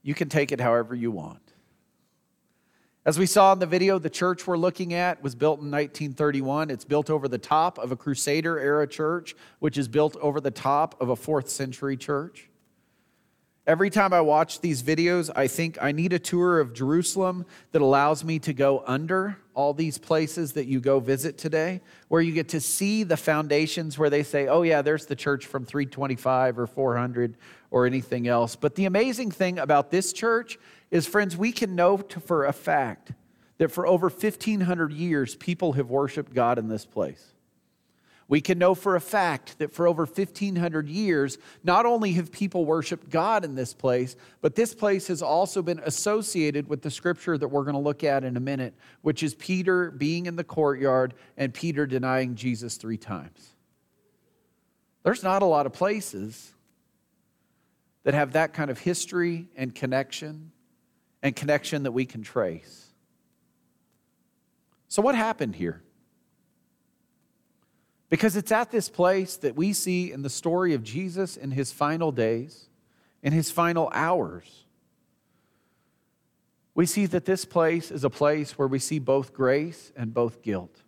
You 0.02 0.14
can 0.14 0.30
take 0.30 0.54
it 0.54 0.62
however 0.62 0.96
you 0.96 1.12
want. 1.12 1.45
As 3.06 3.20
we 3.20 3.28
saw 3.28 3.54
in 3.54 3.60
the 3.60 3.68
video, 3.68 4.00
the 4.00 4.10
church 4.10 4.48
we're 4.48 4.58
looking 4.58 4.96
at 4.96 5.22
was 5.22 5.36
built 5.36 5.60
in 5.60 5.70
1931. 5.70 6.72
It's 6.72 6.86
built 6.86 7.12
over 7.12 7.28
the 7.28 7.38
top 7.38 7.78
of 7.78 7.92
a 7.92 7.96
Crusader 7.96 8.58
era 8.58 8.88
church, 8.88 9.36
which 9.60 9.78
is 9.78 9.88
built 9.88 10.16
over 10.22 10.42
the 10.42 10.50
top 10.50 11.00
of 11.00 11.10
a 11.10 11.16
fourth 11.16 11.48
century 11.48 11.98
church. 11.98 12.50
Every 13.68 13.92
time 13.92 14.12
I 14.12 14.22
watch 14.22 14.60
these 14.60 14.82
videos, 14.82 15.30
I 15.36 15.46
think 15.46 15.78
I 15.82 15.92
need 15.92 16.14
a 16.14 16.20
tour 16.20 16.60
of 16.60 16.74
Jerusalem 16.74 17.46
that 17.74 17.82
allows 17.84 18.24
me 18.24 18.40
to 18.40 18.54
go 18.54 18.84
under 18.88 19.38
all 19.54 19.76
these 19.76 20.00
places 20.00 20.54
that 20.54 20.66
you 20.66 20.80
go 20.80 21.00
visit 21.00 21.38
today, 21.38 21.82
where 22.08 22.22
you 22.22 22.32
get 22.32 22.50
to 22.50 22.60
see 22.60 23.04
the 23.04 23.18
foundations 23.18 24.00
where 24.00 24.10
they 24.10 24.24
say, 24.24 24.48
oh, 24.48 24.64
yeah, 24.64 24.82
there's 24.82 25.06
the 25.06 25.16
church 25.16 25.46
from 25.46 25.64
325 25.64 26.58
or 26.58 26.66
400 26.66 27.38
or 27.70 27.86
anything 27.86 28.28
else. 28.28 28.56
But 28.56 28.76
the 28.76 28.86
amazing 28.86 29.32
thing 29.32 29.60
about 29.60 29.92
this 29.92 30.12
church 30.12 30.58
is, 30.96 31.06
friends, 31.06 31.36
we 31.36 31.52
can 31.52 31.76
know 31.76 31.98
for 31.98 32.46
a 32.46 32.54
fact 32.54 33.12
that 33.58 33.70
for 33.70 33.86
over 33.86 34.08
1,500 34.08 34.94
years, 34.94 35.36
people 35.36 35.74
have 35.74 35.90
worshiped 35.90 36.34
God 36.34 36.58
in 36.58 36.70
this 36.70 36.86
place. 36.86 37.34
We 38.30 38.40
can 38.40 38.58
know 38.58 38.74
for 38.74 38.96
a 38.96 39.02
fact 39.02 39.60
that 39.60 39.74
for 39.74 39.88
over 39.88 40.06
1,500 40.06 40.88
years, 40.88 41.38
not 41.66 41.86
only 41.86 42.14
have 42.14 42.32
people 42.32 42.64
worshiped 42.64 43.10
God 43.10 43.44
in 43.44 43.56
this 43.56 43.74
place, 43.74 44.16
but 44.40 44.56
this 44.56 44.74
place 44.74 45.08
has 45.08 45.22
also 45.22 45.62
been 45.62 45.80
associated 45.80 46.70
with 46.70 46.82
the 46.82 46.90
scripture 46.90 47.38
that 47.38 47.50
we're 47.50 47.64
going 47.66 47.76
to 47.76 47.82
look 47.82 48.06
at 48.06 48.24
in 48.24 48.38
a 48.38 48.40
minute, 48.40 48.74
which 49.02 49.22
is 49.22 49.36
Peter 49.36 49.92
being 49.92 50.28
in 50.28 50.38
the 50.38 50.46
courtyard 50.46 51.14
and 51.36 51.54
Peter 51.54 51.86
denying 51.86 52.36
Jesus 52.36 52.78
three 52.78 52.98
times. 52.98 53.54
There's 55.04 55.24
not 55.24 55.42
a 55.42 55.46
lot 55.46 55.66
of 55.66 55.74
places 55.74 56.54
that 58.04 58.14
have 58.14 58.32
that 58.32 58.54
kind 58.54 58.72
of 58.72 58.80
history 58.80 59.48
and 59.58 59.76
connection 59.76 60.54
and 61.26 61.36
connection 61.36 61.82
that 61.82 61.92
we 61.92 62.06
can 62.06 62.22
trace. 62.22 62.86
So, 64.90 65.02
what 65.02 65.16
happened 65.16 65.56
here? 65.56 65.82
Because 68.10 68.36
it's 68.36 68.52
at 68.52 68.70
this 68.70 68.90
place 68.90 69.36
that 69.38 69.56
we 69.56 69.74
see 69.74 70.12
in 70.12 70.22
the 70.22 70.30
story 70.30 70.76
of 70.76 70.84
Jesus 70.84 71.36
in 71.36 71.50
his 71.50 71.72
final 71.72 72.12
days, 72.12 72.70
in 73.24 73.34
his 73.34 73.50
final 73.50 73.90
hours. 73.92 74.66
We 76.76 76.86
see 76.86 77.08
that 77.08 77.26
this 77.26 77.44
place 77.44 77.90
is 77.90 78.04
a 78.04 78.10
place 78.12 78.56
where 78.56 78.68
we 78.68 78.78
see 78.78 79.00
both 79.00 79.34
grace 79.34 79.92
and 79.98 80.14
both 80.14 80.44
guilt. 80.44 80.84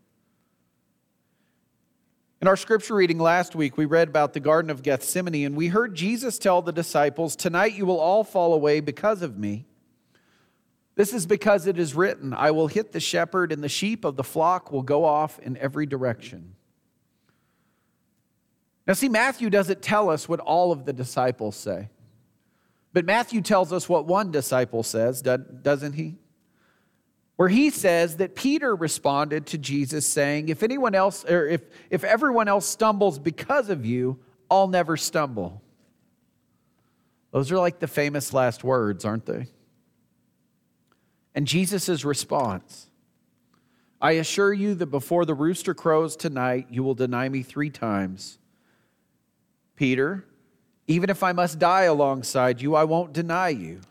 In 2.44 2.48
our 2.48 2.58
scripture 2.58 2.94
reading 2.94 3.18
last 3.18 3.56
week, 3.56 3.76
we 3.76 3.86
read 3.86 4.10
about 4.10 4.34
the 4.34 4.40
Garden 4.40 4.70
of 4.70 4.84
Gethsemane, 4.84 5.48
and 5.48 5.56
we 5.56 5.70
heard 5.70 5.96
Jesus 5.96 6.38
tell 6.38 6.62
the 6.62 6.72
disciples, 6.72 7.36
Tonight 7.36 7.74
you 7.74 7.88
will 7.88 8.00
all 8.00 8.24
fall 8.24 8.54
away 8.54 8.82
because 8.82 9.24
of 9.24 9.40
me. 9.40 9.66
This 10.98 11.14
is 11.14 11.28
because 11.28 11.68
it 11.68 11.78
is 11.78 11.94
written, 11.94 12.34
I 12.34 12.50
will 12.50 12.66
hit 12.66 12.92
the 12.92 13.00
shepherd, 13.00 13.52
and 13.52 13.64
the 13.64 13.70
sheep 13.70 14.04
of 14.04 14.16
the 14.16 14.24
flock 14.24 14.72
will 14.72 14.82
go 14.82 15.06
off 15.06 15.38
in 15.38 15.56
every 15.58 15.86
direction. 15.86 16.56
Now, 18.88 18.94
see, 18.94 19.08
Matthew 19.08 19.52
doesn't 19.52 19.84
tell 19.84 20.10
us 20.10 20.28
what 20.28 20.40
all 20.40 20.72
of 20.72 20.86
the 20.86 20.94
disciples 20.94 21.56
say, 21.56 21.90
but 22.94 23.06
Matthew 23.06 23.42
tells 23.42 23.72
us 23.72 23.88
what 23.88 24.08
one 24.08 24.32
disciple 24.32 24.82
says, 24.82 25.22
doesn't 25.22 25.94
he? 25.94 26.16
Where 27.36 27.50
he 27.50 27.70
says 27.70 28.18
that 28.18 28.34
Peter 28.34 28.76
responded 28.76 29.46
to 29.48 29.60
Jesus 29.60 30.08
saying, 30.08 30.50
If 30.50 30.64
anyone 30.64 30.96
else, 30.96 31.24
or 31.26 31.48
if, 31.48 31.62
if 31.92 32.04
everyone 32.04 32.48
else 32.48 32.66
stumbles 32.66 33.20
because 33.20 33.70
of 33.70 33.86
you, 33.86 34.18
I'll 34.50 34.68
never 34.68 34.98
stumble. 34.98 35.62
Those 37.32 37.52
are 37.52 37.60
like 37.60 37.78
the 37.78 37.88
famous 37.88 38.34
last 38.34 38.64
words, 38.64 39.06
aren't 39.06 39.28
they? 39.28 39.50
And 41.38 41.46
Jesus' 41.46 42.04
response 42.04 42.88
I 44.02 44.14
assure 44.14 44.54
you 44.54 44.74
that 44.76 44.88
before 44.88 45.24
the 45.24 45.36
rooster 45.36 45.76
crows 45.76 46.16
tonight, 46.16 46.68
you 46.72 46.84
will 46.84 46.96
deny 46.96 47.30
me 47.30 47.44
three 47.44 47.70
times. 47.70 48.40
Peter, 49.76 50.26
even 50.88 51.10
if 51.12 51.22
I 51.22 51.34
must 51.34 51.60
die 51.60 51.84
alongside 51.84 52.62
you, 52.62 52.76
I 52.76 52.86
won't 52.86 53.14
deny 53.14 53.50
you. 53.50 53.82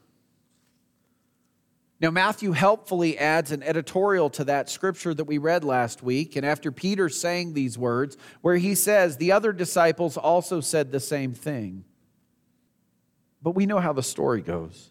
Now, 2.00 2.10
Matthew 2.10 2.52
helpfully 2.52 3.16
adds 3.16 3.52
an 3.52 3.62
editorial 3.62 4.28
to 4.30 4.44
that 4.44 4.68
scripture 4.68 5.14
that 5.14 5.24
we 5.24 5.38
read 5.38 5.64
last 5.64 6.02
week. 6.02 6.36
And 6.36 6.44
after 6.44 6.70
Peter 6.70 7.08
saying 7.08 7.54
these 7.54 7.78
words, 7.78 8.16
where 8.42 8.56
he 8.56 8.74
says, 8.74 9.16
the 9.16 9.32
other 9.32 9.52
disciples 9.52 10.16
also 10.16 10.60
said 10.60 10.90
the 10.90 11.00
same 11.00 11.32
thing. 11.32 11.84
But 13.40 13.52
we 13.54 13.66
know 13.66 13.78
how 13.78 13.92
the 13.92 14.02
story 14.02 14.40
goes. 14.40 14.90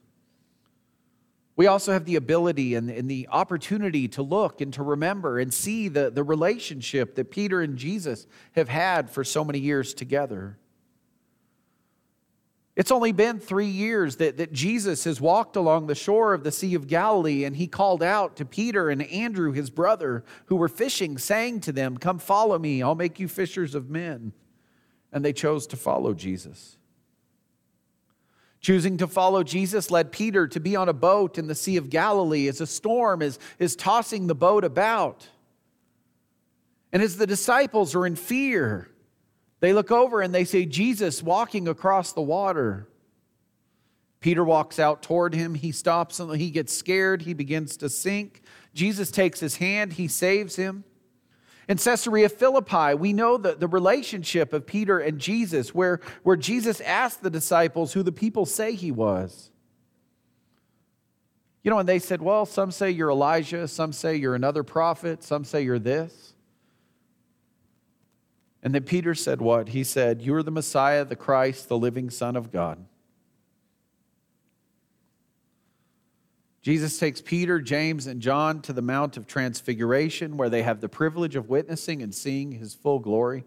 We 1.58 1.68
also 1.68 1.94
have 1.94 2.06
the 2.06 2.18
ability 2.18 2.76
and, 2.76 2.90
and 2.90 3.10
the 3.10 3.30
opportunity 3.32 4.08
to 4.10 4.22
look 4.22 4.60
and 4.60 4.74
to 4.74 4.84
remember 4.84 5.40
and 5.40 5.54
see 5.54 5.88
the, 5.88 6.10
the 6.10 6.24
relationship 6.24 7.16
that 7.16 7.32
Peter 7.32 7.62
and 7.62 7.78
Jesus 7.78 8.28
have 8.54 8.68
had 8.68 9.10
for 9.10 9.24
so 9.24 9.46
many 9.46 9.60
years 9.60 9.94
together. 9.94 10.58
It's 12.76 12.92
only 12.92 13.14
been 13.14 13.40
three 13.40 13.68
years 13.68 14.18
that, 14.18 14.36
that 14.36 14.52
Jesus 14.52 15.06
has 15.06 15.22
walked 15.22 15.56
along 15.56 15.88
the 15.88 15.96
shore 15.96 16.34
of 16.34 16.44
the 16.44 16.52
Sea 16.52 16.76
of 16.76 16.88
Galilee, 16.88 17.46
and 17.46 17.56
he 17.56 17.68
called 17.68 18.04
out 18.04 18.36
to 18.36 18.46
Peter 18.46 18.90
and 18.90 19.02
Andrew, 19.04 19.54
his 19.54 19.70
brother, 19.70 20.26
who 20.48 20.58
were 20.58 20.68
fishing, 20.68 21.18
saying 21.18 21.62
to 21.62 21.72
them, 21.72 21.98
Come 21.98 22.20
follow 22.20 22.60
me, 22.60 22.84
I'll 22.84 22.96
make 22.96 23.18
you 23.18 23.30
fishers 23.30 23.76
of 23.76 23.90
men. 23.90 24.34
And 25.14 25.24
they 25.24 25.32
chose 25.32 25.68
to 25.68 25.78
follow 25.78 26.14
Jesus. 26.14 26.78
Choosing 28.65 28.98
to 28.98 29.05
follow 29.05 29.43
Jesus 29.43 29.91
led 29.91 30.12
Peter 30.12 30.48
to 30.48 30.60
be 30.60 30.75
on 30.75 30.89
a 30.89 30.93
boat 30.93 31.38
in 31.38 31.45
the 31.45 31.53
Sea 31.53 31.77
of 31.77 31.91
Galilee 31.91 32.48
as 32.48 32.62
a 32.62 32.65
storm 32.65 33.22
is, 33.22 33.38
is 33.60 33.75
tossing 33.75 34.25
the 34.25 34.34
boat 34.34 34.63
about. 34.63 35.27
And 36.91 37.03
as 37.03 37.17
the 37.17 37.27
disciples 37.27 37.93
are 37.93 38.07
in 38.07 38.15
fear, 38.15 38.89
they 39.60 39.72
look 39.72 39.91
over 39.91 40.19
and 40.19 40.34
they 40.34 40.45
see 40.45 40.65
Jesus 40.65 41.22
walking 41.22 41.67
across 41.67 42.13
the 42.13 42.24
water. 42.24 42.89
Peter 44.19 44.43
walks 44.43 44.79
out 44.79 45.03
toward 45.03 45.36
him. 45.36 45.53
He 45.53 45.72
stops 45.72 46.19
and 46.19 46.36
he 46.36 46.50
gets 46.50 46.75
scared. 46.75 47.22
He 47.22 47.36
begins 47.36 47.77
to 47.77 47.88
sink. 47.88 48.41
Jesus 48.74 49.12
takes 49.12 49.39
his 49.39 49.57
hand, 49.57 49.93
he 49.93 50.07
saves 50.07 50.55
him. 50.55 50.86
In 51.67 51.77
Caesarea 51.77 52.29
Philippi, 52.29 52.93
we 52.93 53.12
know 53.12 53.38
the, 53.38 53.55
the 53.55 53.67
relationship 53.67 54.53
of 54.53 54.67
Peter 54.67 55.00
and 55.00 55.19
Jesus, 55.19 55.74
where, 55.74 56.00
where 56.24 56.36
Jesus 56.36 56.79
asked 56.81 57.24
the 57.24 57.29
disciples 57.29 57.93
who 57.93 58.03
the 58.03 58.12
people 58.12 58.45
say 58.45 58.75
he 58.75 58.91
was. 58.91 59.50
You 61.63 61.72
know, 61.72 61.79
and 61.79 61.89
they 61.89 61.98
said, 61.98 62.22
Well, 62.22 62.45
some 62.45 62.69
say 62.72 62.91
you're 62.91 63.10
Elijah, 63.10 63.67
some 63.67 63.91
say 63.91 64.15
you're 64.15 64.36
another 64.36 64.62
prophet, 64.63 65.24
some 65.24 65.43
say 65.43 65.63
you're 65.63 65.79
this. 65.79 66.34
And 68.62 68.74
then 68.74 68.84
Peter 68.84 69.15
said, 69.15 69.41
What? 69.41 69.69
He 69.69 69.84
said, 69.84 70.22
You 70.22 70.36
are 70.36 70.43
the 70.43 70.51
Messiah, 70.51 71.03
the 71.03 71.15
Christ, 71.15 71.67
the 71.67 71.77
living 71.77 72.12
Son 72.12 72.36
of 72.36 72.51
God. 72.51 72.86
Jesus 76.65 76.98
takes 76.98 77.22
Peter, 77.22 77.62
James, 77.62 78.07
and 78.07 78.19
John 78.19 78.60
to 78.63 78.74
the 78.74 78.81
Mount 78.81 79.17
of 79.17 79.27
Transfiguration, 79.27 80.36
where 80.36 80.50
they 80.50 80.63
have 80.63 80.81
the 80.81 80.89
privilege 80.89 81.36
of 81.36 81.48
witnessing 81.48 82.01
and 82.01 82.12
seeing 82.12 82.53
his 82.53 82.74
full 82.74 82.98
glory. 82.98 83.43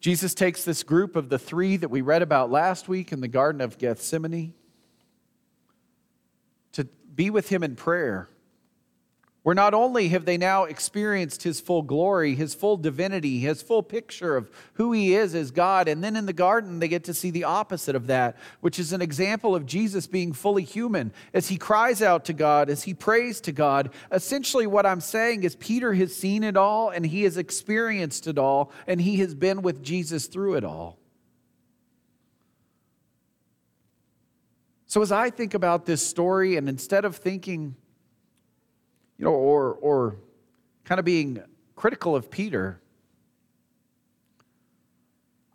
Jesus 0.00 0.32
takes 0.32 0.64
this 0.64 0.82
group 0.82 1.14
of 1.14 1.28
the 1.28 1.38
three 1.38 1.76
that 1.76 1.90
we 1.90 2.00
read 2.00 2.22
about 2.22 2.50
last 2.50 2.88
week 2.88 3.12
in 3.12 3.20
the 3.20 3.28
Garden 3.28 3.60
of 3.60 3.76
Gethsemane 3.76 4.54
to 6.72 6.84
be 7.14 7.28
with 7.28 7.50
him 7.50 7.62
in 7.62 7.76
prayer 7.76 8.30
where 9.42 9.54
not 9.56 9.74
only 9.74 10.08
have 10.08 10.24
they 10.24 10.38
now 10.38 10.64
experienced 10.64 11.42
his 11.42 11.60
full 11.60 11.82
glory, 11.82 12.36
his 12.36 12.54
full 12.54 12.76
divinity, 12.76 13.40
his 13.40 13.60
full 13.60 13.82
picture 13.82 14.36
of 14.36 14.48
who 14.74 14.92
he 14.92 15.14
is 15.14 15.34
as 15.34 15.50
God, 15.50 15.88
and 15.88 16.02
then 16.02 16.14
in 16.14 16.26
the 16.26 16.32
garden 16.32 16.78
they 16.78 16.86
get 16.86 17.02
to 17.04 17.14
see 17.14 17.30
the 17.30 17.42
opposite 17.42 17.96
of 17.96 18.06
that, 18.06 18.36
which 18.60 18.78
is 18.78 18.92
an 18.92 19.02
example 19.02 19.56
of 19.56 19.66
Jesus 19.66 20.06
being 20.06 20.32
fully 20.32 20.62
human. 20.62 21.12
As 21.34 21.48
he 21.48 21.56
cries 21.56 22.02
out 22.02 22.24
to 22.26 22.32
God, 22.32 22.70
as 22.70 22.84
he 22.84 22.94
prays 22.94 23.40
to 23.40 23.52
God, 23.52 23.90
essentially 24.12 24.68
what 24.68 24.86
I'm 24.86 25.00
saying 25.00 25.42
is 25.42 25.56
Peter 25.56 25.92
has 25.94 26.14
seen 26.14 26.44
it 26.44 26.56
all 26.56 26.90
and 26.90 27.04
he 27.04 27.24
has 27.24 27.36
experienced 27.36 28.28
it 28.28 28.38
all, 28.38 28.70
and 28.86 29.00
he 29.00 29.16
has 29.16 29.34
been 29.34 29.62
with 29.62 29.82
Jesus 29.82 30.26
through 30.28 30.54
it 30.54 30.64
all. 30.64 30.98
So 34.86 35.02
as 35.02 35.10
I 35.10 35.30
think 35.30 35.54
about 35.54 35.86
this 35.86 36.06
story, 36.06 36.56
and 36.56 36.68
instead 36.68 37.04
of 37.04 37.16
thinking, 37.16 37.74
you 39.22 39.28
know, 39.28 39.34
or, 39.34 39.74
or 39.74 40.16
kind 40.82 40.98
of 40.98 41.04
being 41.04 41.40
critical 41.76 42.16
of 42.16 42.28
Peter, 42.28 42.80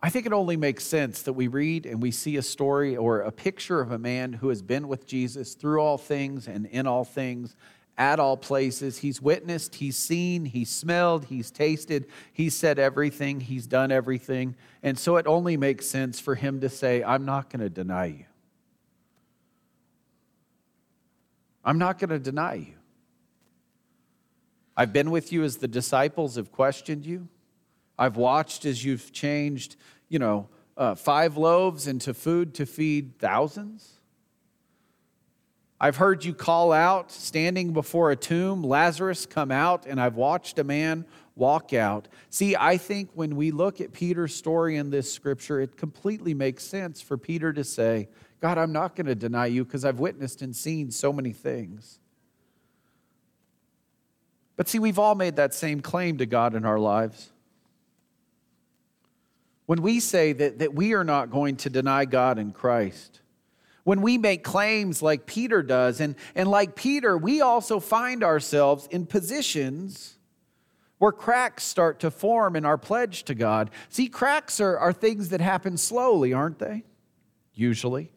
I 0.02 0.08
think 0.08 0.24
it 0.24 0.32
only 0.32 0.56
makes 0.56 0.84
sense 0.84 1.20
that 1.24 1.34
we 1.34 1.48
read 1.48 1.84
and 1.84 2.00
we 2.00 2.10
see 2.10 2.38
a 2.38 2.42
story 2.42 2.96
or 2.96 3.20
a 3.20 3.30
picture 3.30 3.82
of 3.82 3.92
a 3.92 3.98
man 3.98 4.32
who 4.32 4.48
has 4.48 4.62
been 4.62 4.88
with 4.88 5.06
Jesus 5.06 5.52
through 5.52 5.80
all 5.80 5.98
things 5.98 6.48
and 6.48 6.64
in 6.64 6.86
all 6.86 7.04
things, 7.04 7.56
at 7.98 8.18
all 8.18 8.38
places. 8.38 8.96
He's 8.96 9.20
witnessed, 9.20 9.74
he's 9.74 9.98
seen, 9.98 10.46
he's 10.46 10.70
smelled, 10.70 11.26
he's 11.26 11.50
tasted, 11.50 12.06
he's 12.32 12.56
said 12.56 12.78
everything, 12.78 13.40
he's 13.40 13.66
done 13.66 13.92
everything. 13.92 14.56
And 14.82 14.98
so 14.98 15.18
it 15.18 15.26
only 15.26 15.58
makes 15.58 15.86
sense 15.86 16.18
for 16.18 16.36
him 16.36 16.62
to 16.62 16.70
say, 16.70 17.04
I'm 17.04 17.26
not 17.26 17.50
going 17.50 17.60
to 17.60 17.68
deny 17.68 18.06
you. 18.06 18.24
I'm 21.62 21.76
not 21.76 21.98
going 21.98 22.08
to 22.08 22.18
deny 22.18 22.54
you. 22.54 22.77
I've 24.78 24.92
been 24.92 25.10
with 25.10 25.32
you 25.32 25.42
as 25.42 25.56
the 25.56 25.66
disciples 25.66 26.36
have 26.36 26.52
questioned 26.52 27.04
you. 27.04 27.26
I've 27.98 28.16
watched 28.16 28.64
as 28.64 28.84
you've 28.84 29.12
changed, 29.12 29.74
you 30.08 30.20
know, 30.20 30.48
uh, 30.76 30.94
five 30.94 31.36
loaves 31.36 31.88
into 31.88 32.14
food 32.14 32.54
to 32.54 32.64
feed 32.64 33.18
thousands? 33.18 33.94
I've 35.80 35.96
heard 35.96 36.24
you 36.24 36.32
call 36.32 36.70
out, 36.70 37.10
standing 37.10 37.72
before 37.72 38.12
a 38.12 38.16
tomb, 38.16 38.62
Lazarus, 38.62 39.26
come 39.26 39.50
out, 39.50 39.84
and 39.84 40.00
I've 40.00 40.14
watched 40.14 40.60
a 40.60 40.64
man 40.64 41.06
walk 41.34 41.72
out. 41.72 42.06
See, 42.30 42.54
I 42.54 42.76
think 42.76 43.10
when 43.14 43.34
we 43.34 43.50
look 43.50 43.80
at 43.80 43.92
Peter's 43.92 44.32
story 44.32 44.76
in 44.76 44.90
this 44.90 45.12
scripture, 45.12 45.60
it 45.60 45.76
completely 45.76 46.34
makes 46.34 46.62
sense 46.62 47.00
for 47.00 47.18
Peter 47.18 47.52
to 47.52 47.64
say, 47.64 48.08
God, 48.40 48.58
I'm 48.58 48.72
not 48.72 48.94
going 48.94 49.06
to 49.06 49.16
deny 49.16 49.46
you 49.46 49.64
because 49.64 49.84
I've 49.84 49.98
witnessed 49.98 50.40
and 50.40 50.54
seen 50.54 50.92
so 50.92 51.12
many 51.12 51.32
things. 51.32 51.98
But 54.58 54.68
see, 54.68 54.80
we've 54.80 54.98
all 54.98 55.14
made 55.14 55.36
that 55.36 55.54
same 55.54 55.80
claim 55.80 56.18
to 56.18 56.26
God 56.26 56.56
in 56.56 56.64
our 56.64 56.80
lives. 56.80 57.30
When 59.66 59.82
we 59.82 60.00
say 60.00 60.32
that, 60.32 60.58
that 60.58 60.74
we 60.74 60.94
are 60.94 61.04
not 61.04 61.30
going 61.30 61.56
to 61.58 61.70
deny 61.70 62.04
God 62.04 62.40
in 62.40 62.50
Christ, 62.50 63.20
when 63.84 64.02
we 64.02 64.18
make 64.18 64.42
claims 64.42 65.00
like 65.00 65.26
Peter 65.26 65.62
does, 65.62 66.00
and, 66.00 66.16
and 66.34 66.50
like 66.50 66.74
Peter, 66.74 67.16
we 67.16 67.40
also 67.40 67.78
find 67.78 68.24
ourselves 68.24 68.88
in 68.90 69.06
positions 69.06 70.18
where 70.98 71.12
cracks 71.12 71.62
start 71.62 72.00
to 72.00 72.10
form 72.10 72.56
in 72.56 72.64
our 72.64 72.76
pledge 72.76 73.22
to 73.24 73.36
God. 73.36 73.70
See, 73.88 74.08
cracks 74.08 74.58
are, 74.60 74.76
are 74.76 74.92
things 74.92 75.28
that 75.28 75.40
happen 75.40 75.76
slowly, 75.76 76.32
aren't 76.32 76.58
they? 76.58 76.82
Usually. 77.54 78.10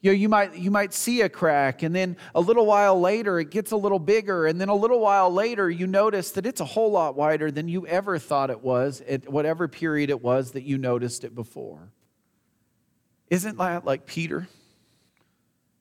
You 0.00 0.12
know, 0.12 0.16
you 0.16 0.28
might, 0.28 0.56
you 0.56 0.70
might 0.70 0.94
see 0.94 1.22
a 1.22 1.28
crack, 1.28 1.82
and 1.82 1.94
then 1.94 2.16
a 2.34 2.40
little 2.40 2.66
while 2.66 3.00
later 3.00 3.40
it 3.40 3.50
gets 3.50 3.72
a 3.72 3.76
little 3.76 3.98
bigger, 3.98 4.46
and 4.46 4.60
then 4.60 4.68
a 4.68 4.74
little 4.74 5.00
while 5.00 5.32
later 5.32 5.68
you 5.68 5.88
notice 5.88 6.30
that 6.32 6.46
it's 6.46 6.60
a 6.60 6.64
whole 6.64 6.92
lot 6.92 7.16
wider 7.16 7.50
than 7.50 7.66
you 7.66 7.84
ever 7.86 8.16
thought 8.18 8.50
it 8.50 8.62
was 8.62 9.00
at 9.08 9.28
whatever 9.28 9.66
period 9.66 10.08
it 10.08 10.22
was 10.22 10.52
that 10.52 10.62
you 10.62 10.78
noticed 10.78 11.24
it 11.24 11.34
before. 11.34 11.90
Isn't 13.28 13.58
that 13.58 13.84
like 13.84 14.06
Peter? 14.06 14.48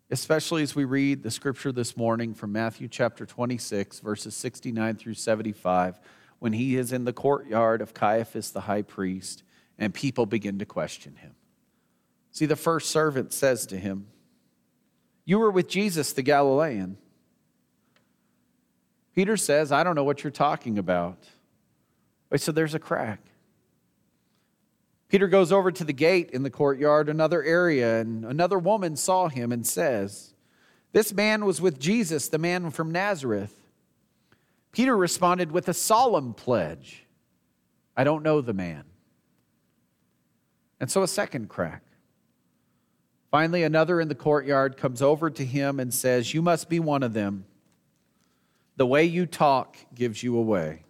Especially 0.10 0.64
as 0.64 0.76
we 0.76 0.84
read 0.84 1.22
the 1.22 1.30
scripture 1.30 1.72
this 1.72 1.96
morning 1.96 2.34
from 2.34 2.52
Matthew 2.52 2.88
chapter 2.88 3.26
26, 3.26 4.00
verses 4.00 4.36
69 4.36 4.96
through 4.96 5.14
75, 5.14 6.00
when 6.40 6.54
he 6.54 6.76
is 6.76 6.92
in 6.92 7.06
the 7.06 7.14
courtyard 7.14 7.82
of 7.82 7.94
Caiaphas 7.94 8.50
the 8.50 8.62
high 8.62 8.82
priest, 8.82 9.44
and 9.78 9.94
people 9.94 10.26
begin 10.26 10.58
to 10.58 10.66
question 10.66 11.18
him. 11.18 11.36
See, 12.38 12.46
the 12.46 12.56
first 12.56 12.92
servant 12.92 13.34
says 13.34 13.66
to 13.66 13.78
him, 13.80 14.06
You 15.26 15.40
were 15.40 15.50
with 15.50 15.68
Jesus 15.68 16.14
the 16.14 16.22
Galilean. 16.22 17.00
Peter 19.16 19.36
says, 19.36 19.72
I 19.72 19.84
don't 19.84 19.96
know 19.96 20.04
what 20.04 20.24
you're 20.24 20.30
talking 20.30 20.78
about. 20.78 21.18
Wait, 22.30 22.40
so 22.40 22.52
there's 22.52 22.76
a 22.76 22.80
crack. 22.80 23.22
Peter 25.08 25.28
goes 25.28 25.52
over 25.52 25.72
to 25.72 25.84
the 25.84 25.94
gate 25.94 26.30
in 26.30 26.44
the 26.44 26.52
courtyard, 26.52 27.10
another 27.10 27.42
area, 27.42 28.02
and 28.02 28.24
another 28.24 28.60
woman 28.60 28.96
saw 28.96 29.30
him 29.30 29.52
and 29.52 29.66
says, 29.66 30.36
This 30.92 31.12
man 31.12 31.44
was 31.44 31.60
with 31.60 31.80
Jesus, 31.80 32.30
the 32.30 32.38
man 32.38 32.70
from 32.70 32.92
Nazareth. 32.92 33.68
Peter 34.72 34.96
responded 34.96 35.52
with 35.52 35.68
a 35.70 35.74
solemn 35.74 36.36
pledge 36.36 37.04
I 37.96 38.04
don't 38.04 38.22
know 38.22 38.42
the 38.42 38.54
man. 38.54 38.84
And 40.80 40.92
so 40.92 41.02
a 41.02 41.08
second 41.08 41.50
crack. 41.50 41.82
Finally, 43.32 43.64
another 43.64 44.00
in 44.00 44.08
the 44.08 44.16
courtyard 44.16 44.78
comes 44.78 45.02
over 45.02 45.30
to 45.30 45.44
him 45.44 45.80
and 45.80 45.94
says, 45.94 46.34
You 46.34 46.42
must 46.42 46.70
be 46.70 46.80
one 46.80 47.04
of 47.04 47.14
them. 47.14 47.46
The 48.78 48.86
way 48.86 49.04
you 49.06 49.26
talk 49.26 49.76
gives 49.94 50.24
you 50.24 50.38
away. 50.38 50.84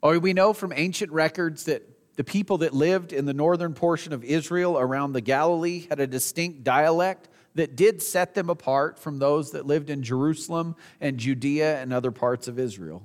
Or 0.00 0.18
we 0.18 0.32
know 0.32 0.52
from 0.52 0.72
ancient 0.74 1.12
records 1.12 1.64
that 1.64 1.88
the 2.16 2.24
people 2.24 2.58
that 2.58 2.74
lived 2.74 3.12
in 3.12 3.24
the 3.24 3.34
northern 3.34 3.74
portion 3.74 4.12
of 4.12 4.24
Israel 4.24 4.78
around 4.78 5.12
the 5.12 5.20
Galilee 5.20 5.86
had 5.88 6.00
a 6.00 6.06
distinct 6.06 6.64
dialect 6.64 7.28
that 7.54 7.76
did 7.76 8.02
set 8.02 8.34
them 8.34 8.48
apart 8.48 8.98
from 8.98 9.18
those 9.18 9.52
that 9.52 9.66
lived 9.66 9.90
in 9.90 10.02
Jerusalem 10.02 10.76
and 11.00 11.18
Judea 11.18 11.80
and 11.80 11.92
other 11.92 12.10
parts 12.10 12.48
of 12.48 12.58
Israel. 12.58 13.02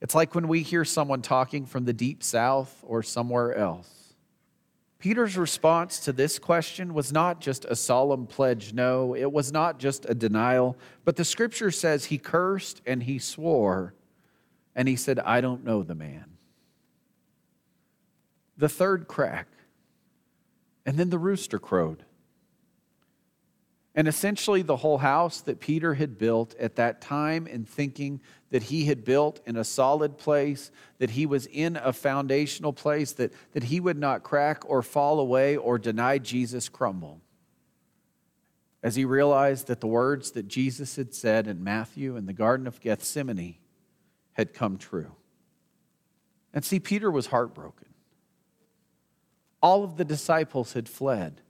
It's 0.00 0.14
like 0.14 0.34
when 0.34 0.48
we 0.48 0.62
hear 0.62 0.84
someone 0.84 1.22
talking 1.22 1.66
from 1.66 1.84
the 1.84 1.92
deep 1.92 2.22
south 2.22 2.74
or 2.82 3.02
somewhere 3.02 3.54
else. 3.54 3.99
Peter's 5.00 5.38
response 5.38 5.98
to 6.00 6.12
this 6.12 6.38
question 6.38 6.92
was 6.92 7.10
not 7.10 7.40
just 7.40 7.64
a 7.64 7.74
solemn 7.74 8.26
pledge, 8.26 8.74
no, 8.74 9.16
it 9.16 9.32
was 9.32 9.50
not 9.50 9.78
just 9.78 10.04
a 10.08 10.14
denial, 10.14 10.76
but 11.06 11.16
the 11.16 11.24
scripture 11.24 11.70
says 11.70 12.04
he 12.04 12.18
cursed 12.18 12.82
and 12.86 13.02
he 13.02 13.18
swore 13.18 13.94
and 14.76 14.86
he 14.86 14.96
said, 14.96 15.18
I 15.18 15.40
don't 15.40 15.64
know 15.64 15.82
the 15.82 15.94
man. 15.94 16.36
The 18.58 18.68
third 18.68 19.08
crack. 19.08 19.48
And 20.84 20.98
then 20.98 21.08
the 21.08 21.18
rooster 21.18 21.58
crowed. 21.58 22.04
And 24.00 24.08
essentially, 24.08 24.62
the 24.62 24.78
whole 24.78 24.96
house 24.96 25.42
that 25.42 25.60
Peter 25.60 25.92
had 25.92 26.16
built 26.16 26.54
at 26.58 26.76
that 26.76 27.02
time, 27.02 27.46
in 27.46 27.66
thinking 27.66 28.22
that 28.48 28.62
he 28.62 28.86
had 28.86 29.04
built 29.04 29.42
in 29.44 29.58
a 29.58 29.62
solid 29.62 30.16
place, 30.16 30.70
that 30.96 31.10
he 31.10 31.26
was 31.26 31.44
in 31.44 31.76
a 31.76 31.92
foundational 31.92 32.72
place, 32.72 33.12
that, 33.12 33.30
that 33.52 33.64
he 33.64 33.78
would 33.78 33.98
not 33.98 34.22
crack 34.22 34.62
or 34.66 34.80
fall 34.80 35.20
away 35.20 35.54
or 35.54 35.78
deny 35.78 36.16
Jesus, 36.16 36.66
crumble. 36.70 37.20
As 38.82 38.96
he 38.96 39.04
realized 39.04 39.66
that 39.66 39.82
the 39.82 39.86
words 39.86 40.30
that 40.30 40.48
Jesus 40.48 40.96
had 40.96 41.12
said 41.12 41.46
in 41.46 41.62
Matthew 41.62 42.16
in 42.16 42.24
the 42.24 42.32
Garden 42.32 42.66
of 42.66 42.80
Gethsemane 42.80 43.58
had 44.32 44.54
come 44.54 44.78
true. 44.78 45.12
And 46.54 46.64
see, 46.64 46.80
Peter 46.80 47.10
was 47.10 47.26
heartbroken. 47.26 47.88
All 49.62 49.84
of 49.84 49.98
the 49.98 50.06
disciples 50.06 50.72
had 50.72 50.88
fled. 50.88 51.42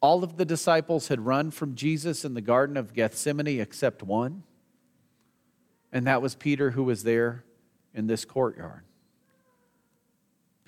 All 0.00 0.22
of 0.22 0.36
the 0.36 0.44
disciples 0.44 1.08
had 1.08 1.26
run 1.26 1.50
from 1.50 1.74
Jesus 1.74 2.24
in 2.24 2.34
the 2.34 2.40
Garden 2.40 2.76
of 2.76 2.94
Gethsemane 2.94 3.60
except 3.60 4.02
one, 4.02 4.44
and 5.92 6.06
that 6.06 6.22
was 6.22 6.34
Peter 6.34 6.70
who 6.72 6.84
was 6.84 7.02
there 7.02 7.44
in 7.94 8.06
this 8.06 8.24
courtyard. 8.24 8.84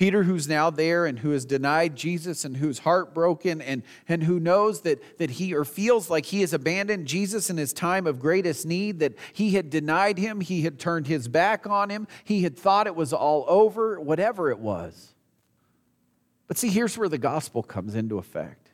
Peter, 0.00 0.22
who's 0.22 0.48
now 0.48 0.70
there 0.70 1.04
and 1.04 1.18
who 1.18 1.32
has 1.32 1.44
denied 1.44 1.94
Jesus 1.94 2.46
and 2.46 2.56
who's 2.56 2.78
heartbroken 2.78 3.60
and, 3.60 3.82
and 4.08 4.22
who 4.22 4.40
knows 4.40 4.80
that, 4.80 5.18
that 5.18 5.32
he 5.32 5.54
or 5.54 5.62
feels 5.62 6.08
like 6.08 6.24
he 6.24 6.40
has 6.40 6.54
abandoned 6.54 7.06
Jesus 7.06 7.50
in 7.50 7.58
his 7.58 7.74
time 7.74 8.06
of 8.06 8.18
greatest 8.18 8.64
need, 8.64 9.00
that 9.00 9.12
he 9.34 9.50
had 9.50 9.68
denied 9.68 10.16
him, 10.16 10.40
he 10.40 10.62
had 10.62 10.78
turned 10.78 11.06
his 11.06 11.28
back 11.28 11.66
on 11.66 11.90
him, 11.90 12.08
he 12.24 12.44
had 12.44 12.56
thought 12.56 12.86
it 12.86 12.96
was 12.96 13.12
all 13.12 13.44
over, 13.46 14.00
whatever 14.00 14.50
it 14.50 14.58
was. 14.58 15.14
But 16.48 16.56
see, 16.56 16.70
here's 16.70 16.96
where 16.96 17.10
the 17.10 17.18
gospel 17.18 17.62
comes 17.62 17.94
into 17.94 18.16
effect. 18.16 18.69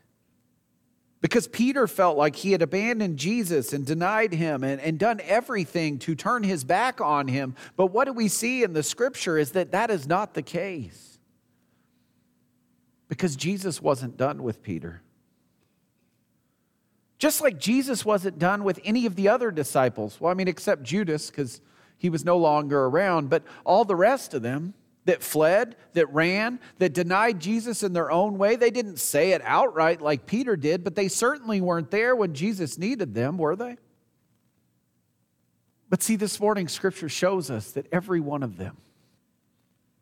Because 1.26 1.48
Peter 1.48 1.88
felt 1.88 2.16
like 2.16 2.36
he 2.36 2.52
had 2.52 2.62
abandoned 2.62 3.18
Jesus 3.18 3.72
and 3.72 3.84
denied 3.84 4.32
him 4.32 4.62
and, 4.62 4.80
and 4.80 4.96
done 4.96 5.20
everything 5.24 5.98
to 5.98 6.14
turn 6.14 6.44
his 6.44 6.62
back 6.62 7.00
on 7.00 7.26
him. 7.26 7.56
But 7.74 7.88
what 7.88 8.04
do 8.04 8.12
we 8.12 8.28
see 8.28 8.62
in 8.62 8.74
the 8.74 8.84
scripture 8.84 9.36
is 9.36 9.50
that 9.50 9.72
that 9.72 9.90
is 9.90 10.06
not 10.06 10.34
the 10.34 10.42
case. 10.42 11.18
Because 13.08 13.34
Jesus 13.34 13.82
wasn't 13.82 14.16
done 14.16 14.44
with 14.44 14.62
Peter. 14.62 15.02
Just 17.18 17.40
like 17.40 17.58
Jesus 17.58 18.04
wasn't 18.04 18.38
done 18.38 18.62
with 18.62 18.78
any 18.84 19.04
of 19.04 19.16
the 19.16 19.28
other 19.28 19.50
disciples. 19.50 20.20
Well, 20.20 20.30
I 20.30 20.34
mean, 20.34 20.46
except 20.46 20.84
Judas, 20.84 21.28
because 21.28 21.60
he 21.98 22.08
was 22.08 22.24
no 22.24 22.36
longer 22.36 22.84
around, 22.84 23.30
but 23.30 23.42
all 23.64 23.84
the 23.84 23.96
rest 23.96 24.32
of 24.32 24.42
them 24.42 24.74
that 25.06 25.22
fled, 25.22 25.76
that 25.94 26.12
ran, 26.12 26.60
that 26.78 26.92
denied 26.92 27.40
Jesus 27.40 27.82
in 27.82 27.92
their 27.92 28.10
own 28.10 28.38
way, 28.38 28.56
they 28.56 28.70
didn't 28.70 28.98
say 28.98 29.32
it 29.32 29.42
outright 29.44 30.00
like 30.00 30.26
Peter 30.26 30.56
did, 30.56 30.84
but 30.84 30.94
they 30.94 31.08
certainly 31.08 31.60
weren't 31.60 31.90
there 31.90 32.14
when 32.14 32.34
Jesus 32.34 32.78
needed 32.78 33.14
them, 33.14 33.38
were 33.38 33.56
they? 33.56 33.76
But 35.88 36.02
see, 36.02 36.16
this 36.16 36.38
morning, 36.38 36.68
scripture 36.68 37.08
shows 37.08 37.50
us 37.50 37.72
that 37.72 37.86
every 37.92 38.20
one 38.20 38.42
of 38.42 38.56
them 38.56 38.76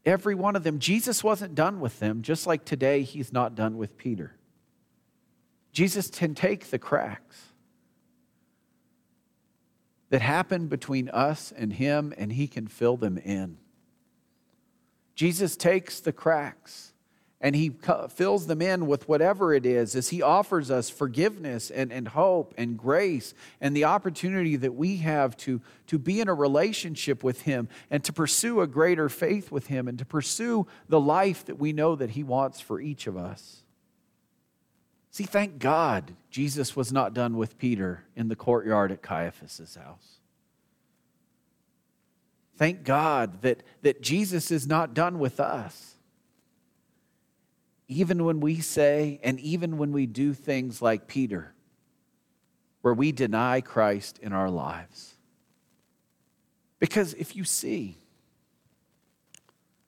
Every 0.05 0.35
one 0.35 0.55
of 0.55 0.65
them. 0.65 0.79
Jesus 0.79 1.25
wasn't 1.25 1.55
done 1.55 1.81
with 1.81 1.99
them, 1.99 2.23
just 2.23 2.47
like 2.47 2.65
today 2.65 3.03
he's 3.03 3.33
not 3.33 3.55
done 3.55 3.79
with 3.79 3.97
Peter. 3.97 4.37
Jesus 5.73 6.09
can 6.11 6.35
take 6.35 6.67
the 6.67 6.79
cracks 6.79 7.53
that 10.11 10.21
happen 10.21 10.69
between 10.69 11.09
us 11.09 11.53
and 11.57 11.73
him 11.73 12.13
and 12.19 12.33
he 12.33 12.47
can 12.47 12.69
fill 12.69 12.97
them 12.97 13.17
in. 13.17 13.57
Jesus 15.15 15.57
takes 15.57 16.01
the 16.01 16.13
cracks 16.13 16.93
and 17.41 17.55
he 17.55 17.71
fills 18.09 18.47
them 18.47 18.63
in 18.63 18.87
with 18.87 19.07
whatever 19.07 19.53
it 19.53 19.67
is 19.67 19.95
as 19.95 20.09
he 20.09 20.23
offers 20.23 20.71
us 20.71 20.89
forgiveness 20.89 21.71
and, 21.71 21.93
and 21.93 22.09
hope 22.09 22.55
and 22.57 22.79
grace 22.79 23.35
and 23.61 23.77
the 23.77 23.85
opportunity 23.85 24.57
that 24.57 24.75
we 24.75 24.97
have 24.97 25.37
to, 25.37 25.61
to 25.87 25.99
be 25.99 26.21
in 26.21 26.29
a 26.29 26.35
relationship 26.35 27.23
with 27.23 27.43
him 27.43 27.69
and 27.91 28.03
to 28.03 28.15
pursue 28.15 28.63
a 28.63 28.67
greater 28.67 29.11
faith 29.11 29.53
with 29.53 29.67
him 29.67 29.89
and 29.89 29.99
to 29.99 30.07
pursue 30.07 30.67
the 30.89 30.99
life 30.99 31.45
that 31.45 31.59
we 31.59 31.75
know 31.75 31.95
that 31.95 32.11
he 32.11 32.23
wants 32.23 32.61
for 32.61 32.81
each 32.81 33.07
of 33.07 33.15
us. 33.15 33.63
See, 35.11 35.25
thank 35.25 35.59
God 35.59 36.15
Jesus 36.31 36.75
was 36.75 36.93
not 36.93 37.13
done 37.13 37.37
with 37.37 37.59
Peter 37.59 38.05
in 38.17 38.29
the 38.29 38.37
courtyard 38.37 38.91
at 38.91 39.03
Caiaphas' 39.03 39.77
house. 39.77 40.19
Thank 42.57 42.85
God 42.85 43.43
that, 43.43 43.63
that 43.83 44.01
Jesus 44.01 44.51
is 44.51 44.67
not 44.67 44.95
done 44.95 45.19
with 45.19 45.41
us. 45.41 45.95
Even 47.89 48.25
when 48.25 48.41
we 48.41 48.61
say, 48.61 49.21
and 49.23 49.39
even 49.41 49.77
when 49.77 49.93
we 49.93 50.07
do 50.07 50.33
things 50.33 50.81
like 50.81 51.07
Peter, 51.07 51.53
where 52.83 52.95
we 52.95 53.13
deny 53.13 53.61
Christ 53.61 54.19
in 54.23 54.33
our 54.33 54.51
lives. 54.51 55.15
Because 56.79 57.15
if 57.15 57.35
you 57.35 57.45
see, 57.45 57.99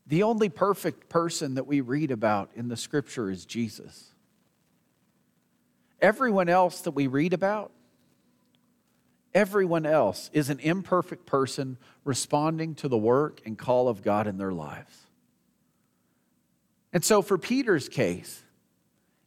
the 0.07 0.23
only 0.23 0.49
perfect 0.49 1.09
person 1.09 1.55
that 1.55 1.67
we 1.67 1.81
read 1.81 2.11
about 2.11 2.51
in 2.55 2.69
the 2.69 2.77
scripture 2.77 3.31
is 3.31 3.45
Jesus. 3.45 4.13
Everyone 6.01 6.49
else 6.49 6.81
that 6.83 6.93
we 6.93 7.07
read 7.07 7.33
about, 7.33 7.73
everyone 9.37 9.85
else 9.85 10.31
is 10.33 10.49
an 10.49 10.59
imperfect 10.61 11.27
person 11.27 11.77
responding 12.05 12.75
to 12.75 12.89
the 12.89 12.97
work 12.97 13.43
and 13.45 13.59
call 13.59 13.87
of 13.87 14.03
God 14.03 14.27
in 14.27 14.39
their 14.39 14.51
lives. 14.51 14.97
And 16.91 17.05
so, 17.05 17.21
for 17.21 17.37
Peter's 17.37 17.87
case, 17.91 18.43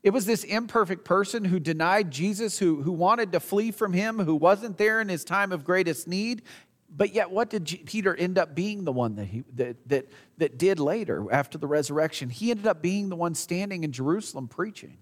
it 0.01 0.09
was 0.09 0.25
this 0.25 0.43
imperfect 0.43 1.05
person 1.05 1.45
who 1.45 1.59
denied 1.59 2.09
Jesus, 2.09 2.57
who, 2.57 2.81
who 2.81 2.91
wanted 2.91 3.33
to 3.33 3.39
flee 3.39 3.69
from 3.69 3.93
him, 3.93 4.17
who 4.17 4.33
wasn't 4.33 4.79
there 4.79 4.99
in 4.99 5.09
his 5.09 5.23
time 5.23 5.51
of 5.51 5.63
greatest 5.63 6.07
need. 6.07 6.41
But 6.89 7.13
yet, 7.13 7.29
what 7.29 7.51
did 7.51 7.67
Peter 7.85 8.15
end 8.15 8.39
up 8.39 8.55
being 8.55 8.85
the 8.85 8.91
one 8.91 9.15
that, 9.17 9.25
he, 9.25 9.43
that, 9.53 9.87
that, 9.89 10.09
that 10.39 10.57
did 10.57 10.79
later 10.79 11.27
after 11.31 11.59
the 11.59 11.67
resurrection? 11.67 12.31
He 12.31 12.49
ended 12.49 12.65
up 12.65 12.81
being 12.81 13.09
the 13.09 13.15
one 13.15 13.35
standing 13.35 13.83
in 13.83 13.91
Jerusalem 13.91 14.47
preaching. 14.47 14.97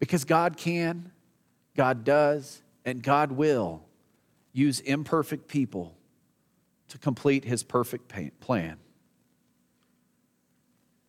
Because 0.00 0.24
God 0.24 0.56
can, 0.56 1.12
God 1.76 2.02
does, 2.02 2.62
and 2.86 3.02
God 3.02 3.32
will 3.32 3.82
use 4.52 4.80
imperfect 4.80 5.48
people 5.48 5.98
to 6.88 6.98
complete 6.98 7.44
his 7.44 7.64
perfect 7.64 8.10
plan. 8.40 8.78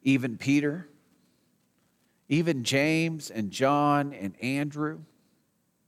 Even 0.01 0.37
Peter, 0.37 0.89
even 2.27 2.63
James 2.63 3.29
and 3.29 3.51
John 3.51 4.11
and 4.13 4.35
Andrew, 4.41 5.01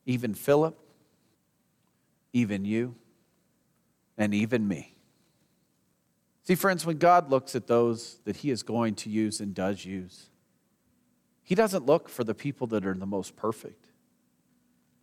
even 0.06 0.36
Philip, 0.36 0.78
even 2.34 2.64
you, 2.64 2.96
and 4.18 4.34
even 4.34 4.68
me. 4.68 4.96
See, 6.44 6.56
friends, 6.56 6.86
when 6.86 6.98
God 6.98 7.30
looks 7.32 7.56
at 7.56 7.68
those 7.68 8.20
that 8.26 8.38
he 8.38 8.52
is 8.52 8.62
going 8.62 8.96
to 8.96 9.10
use 9.10 9.40
and 9.40 9.56
does 9.56 9.86
use, 9.86 10.30
he 11.44 11.56
doesn't 11.56 11.86
look 11.86 12.10
for 12.10 12.24
the 12.24 12.36
people 12.36 12.68
that 12.68 12.86
are 12.86 12.94
the 12.94 13.08
most 13.08 13.36
perfect, 13.36 13.89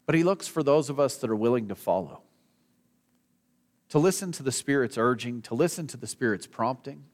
but 0.06 0.14
he 0.14 0.22
looks 0.22 0.46
for 0.46 0.62
those 0.62 0.88
of 0.88 0.98
us 1.00 1.16
that 1.16 1.28
are 1.28 1.36
willing 1.36 1.68
to 1.68 1.74
follow, 1.74 2.22
to 3.88 3.98
listen 3.98 4.30
to 4.32 4.42
the 4.42 4.52
Spirit's 4.52 4.96
urging, 4.96 5.42
to 5.42 5.54
listen 5.54 5.88
to 5.88 5.96
the 5.96 6.06
Spirit's 6.06 6.46
prompting, 6.46 7.04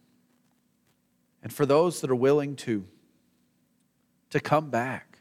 and 1.42 1.52
for 1.52 1.66
those 1.66 2.02
that 2.02 2.11
are 2.11 2.14
willing 2.14 2.55
to 2.55 2.87
to 4.31 4.40
come 4.40 4.70
back 4.70 5.18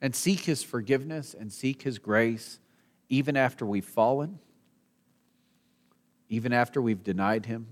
and 0.00 0.14
seek 0.14 0.40
his 0.40 0.62
forgiveness 0.62 1.34
and 1.34 1.52
seek 1.52 1.82
his 1.82 1.98
grace 1.98 2.60
even 3.08 3.36
after 3.36 3.66
we've 3.66 3.84
fallen, 3.84 4.38
even 6.28 6.52
after 6.52 6.80
we've 6.80 7.02
denied 7.02 7.46
him, 7.46 7.66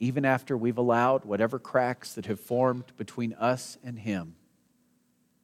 even 0.00 0.24
after 0.24 0.56
we've 0.56 0.78
allowed 0.78 1.26
whatever 1.26 1.58
cracks 1.58 2.14
that 2.14 2.26
have 2.26 2.40
formed 2.40 2.84
between 2.96 3.34
us 3.34 3.76
and 3.84 3.98
him 3.98 4.34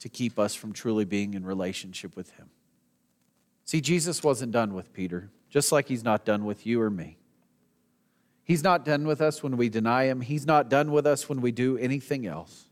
to 0.01 0.09
keep 0.09 0.39
us 0.39 0.55
from 0.55 0.73
truly 0.73 1.05
being 1.05 1.35
in 1.35 1.45
relationship 1.45 2.17
with 2.17 2.31
him. 2.33 2.51
See, 3.65 3.81
Jesus 3.81 4.23
wasn't 4.23 4.53
done 4.53 4.75
with 4.75 4.93
Peter, 4.93 5.31
just 5.51 5.73
like 5.73 5.89
he's 5.89 6.05
not 6.05 6.25
done 6.25 6.45
with 6.45 6.67
you 6.67 6.81
or 6.81 6.91
me. 6.91 7.19
He's 8.49 8.65
not 8.65 8.83
done 8.83 9.07
with 9.07 9.21
us 9.21 9.43
when 9.43 9.59
we 9.59 9.69
deny 9.69 10.05
Him. 10.05 10.23
He's 10.23 10.47
not 10.47 10.71
done 10.71 10.91
with 10.91 11.07
us 11.07 11.29
when 11.29 11.43
we 11.43 11.53
do 11.53 11.77
anything 11.77 12.27
else. 12.27 12.65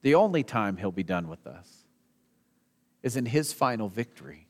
The 0.00 0.14
only 0.14 0.42
time 0.42 0.78
He'll 0.78 0.90
be 0.90 1.02
done 1.02 1.28
with 1.28 1.46
us 1.46 1.84
is 3.02 3.16
in 3.16 3.26
His 3.26 3.52
final 3.52 3.90
victory, 3.90 4.46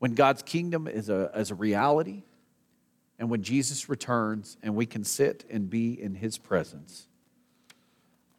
when 0.00 0.14
God's 0.14 0.42
kingdom 0.42 0.88
is 0.88 1.08
a, 1.08 1.30
is 1.36 1.52
a 1.52 1.54
reality, 1.54 2.24
and 3.16 3.30
when 3.30 3.44
Jesus 3.44 3.88
returns 3.88 4.56
and 4.60 4.74
we 4.74 4.86
can 4.86 5.04
sit 5.04 5.44
and 5.48 5.70
be 5.70 5.92
in 6.02 6.16
His 6.16 6.36
presence. 6.36 7.06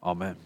Amen. 0.02 0.36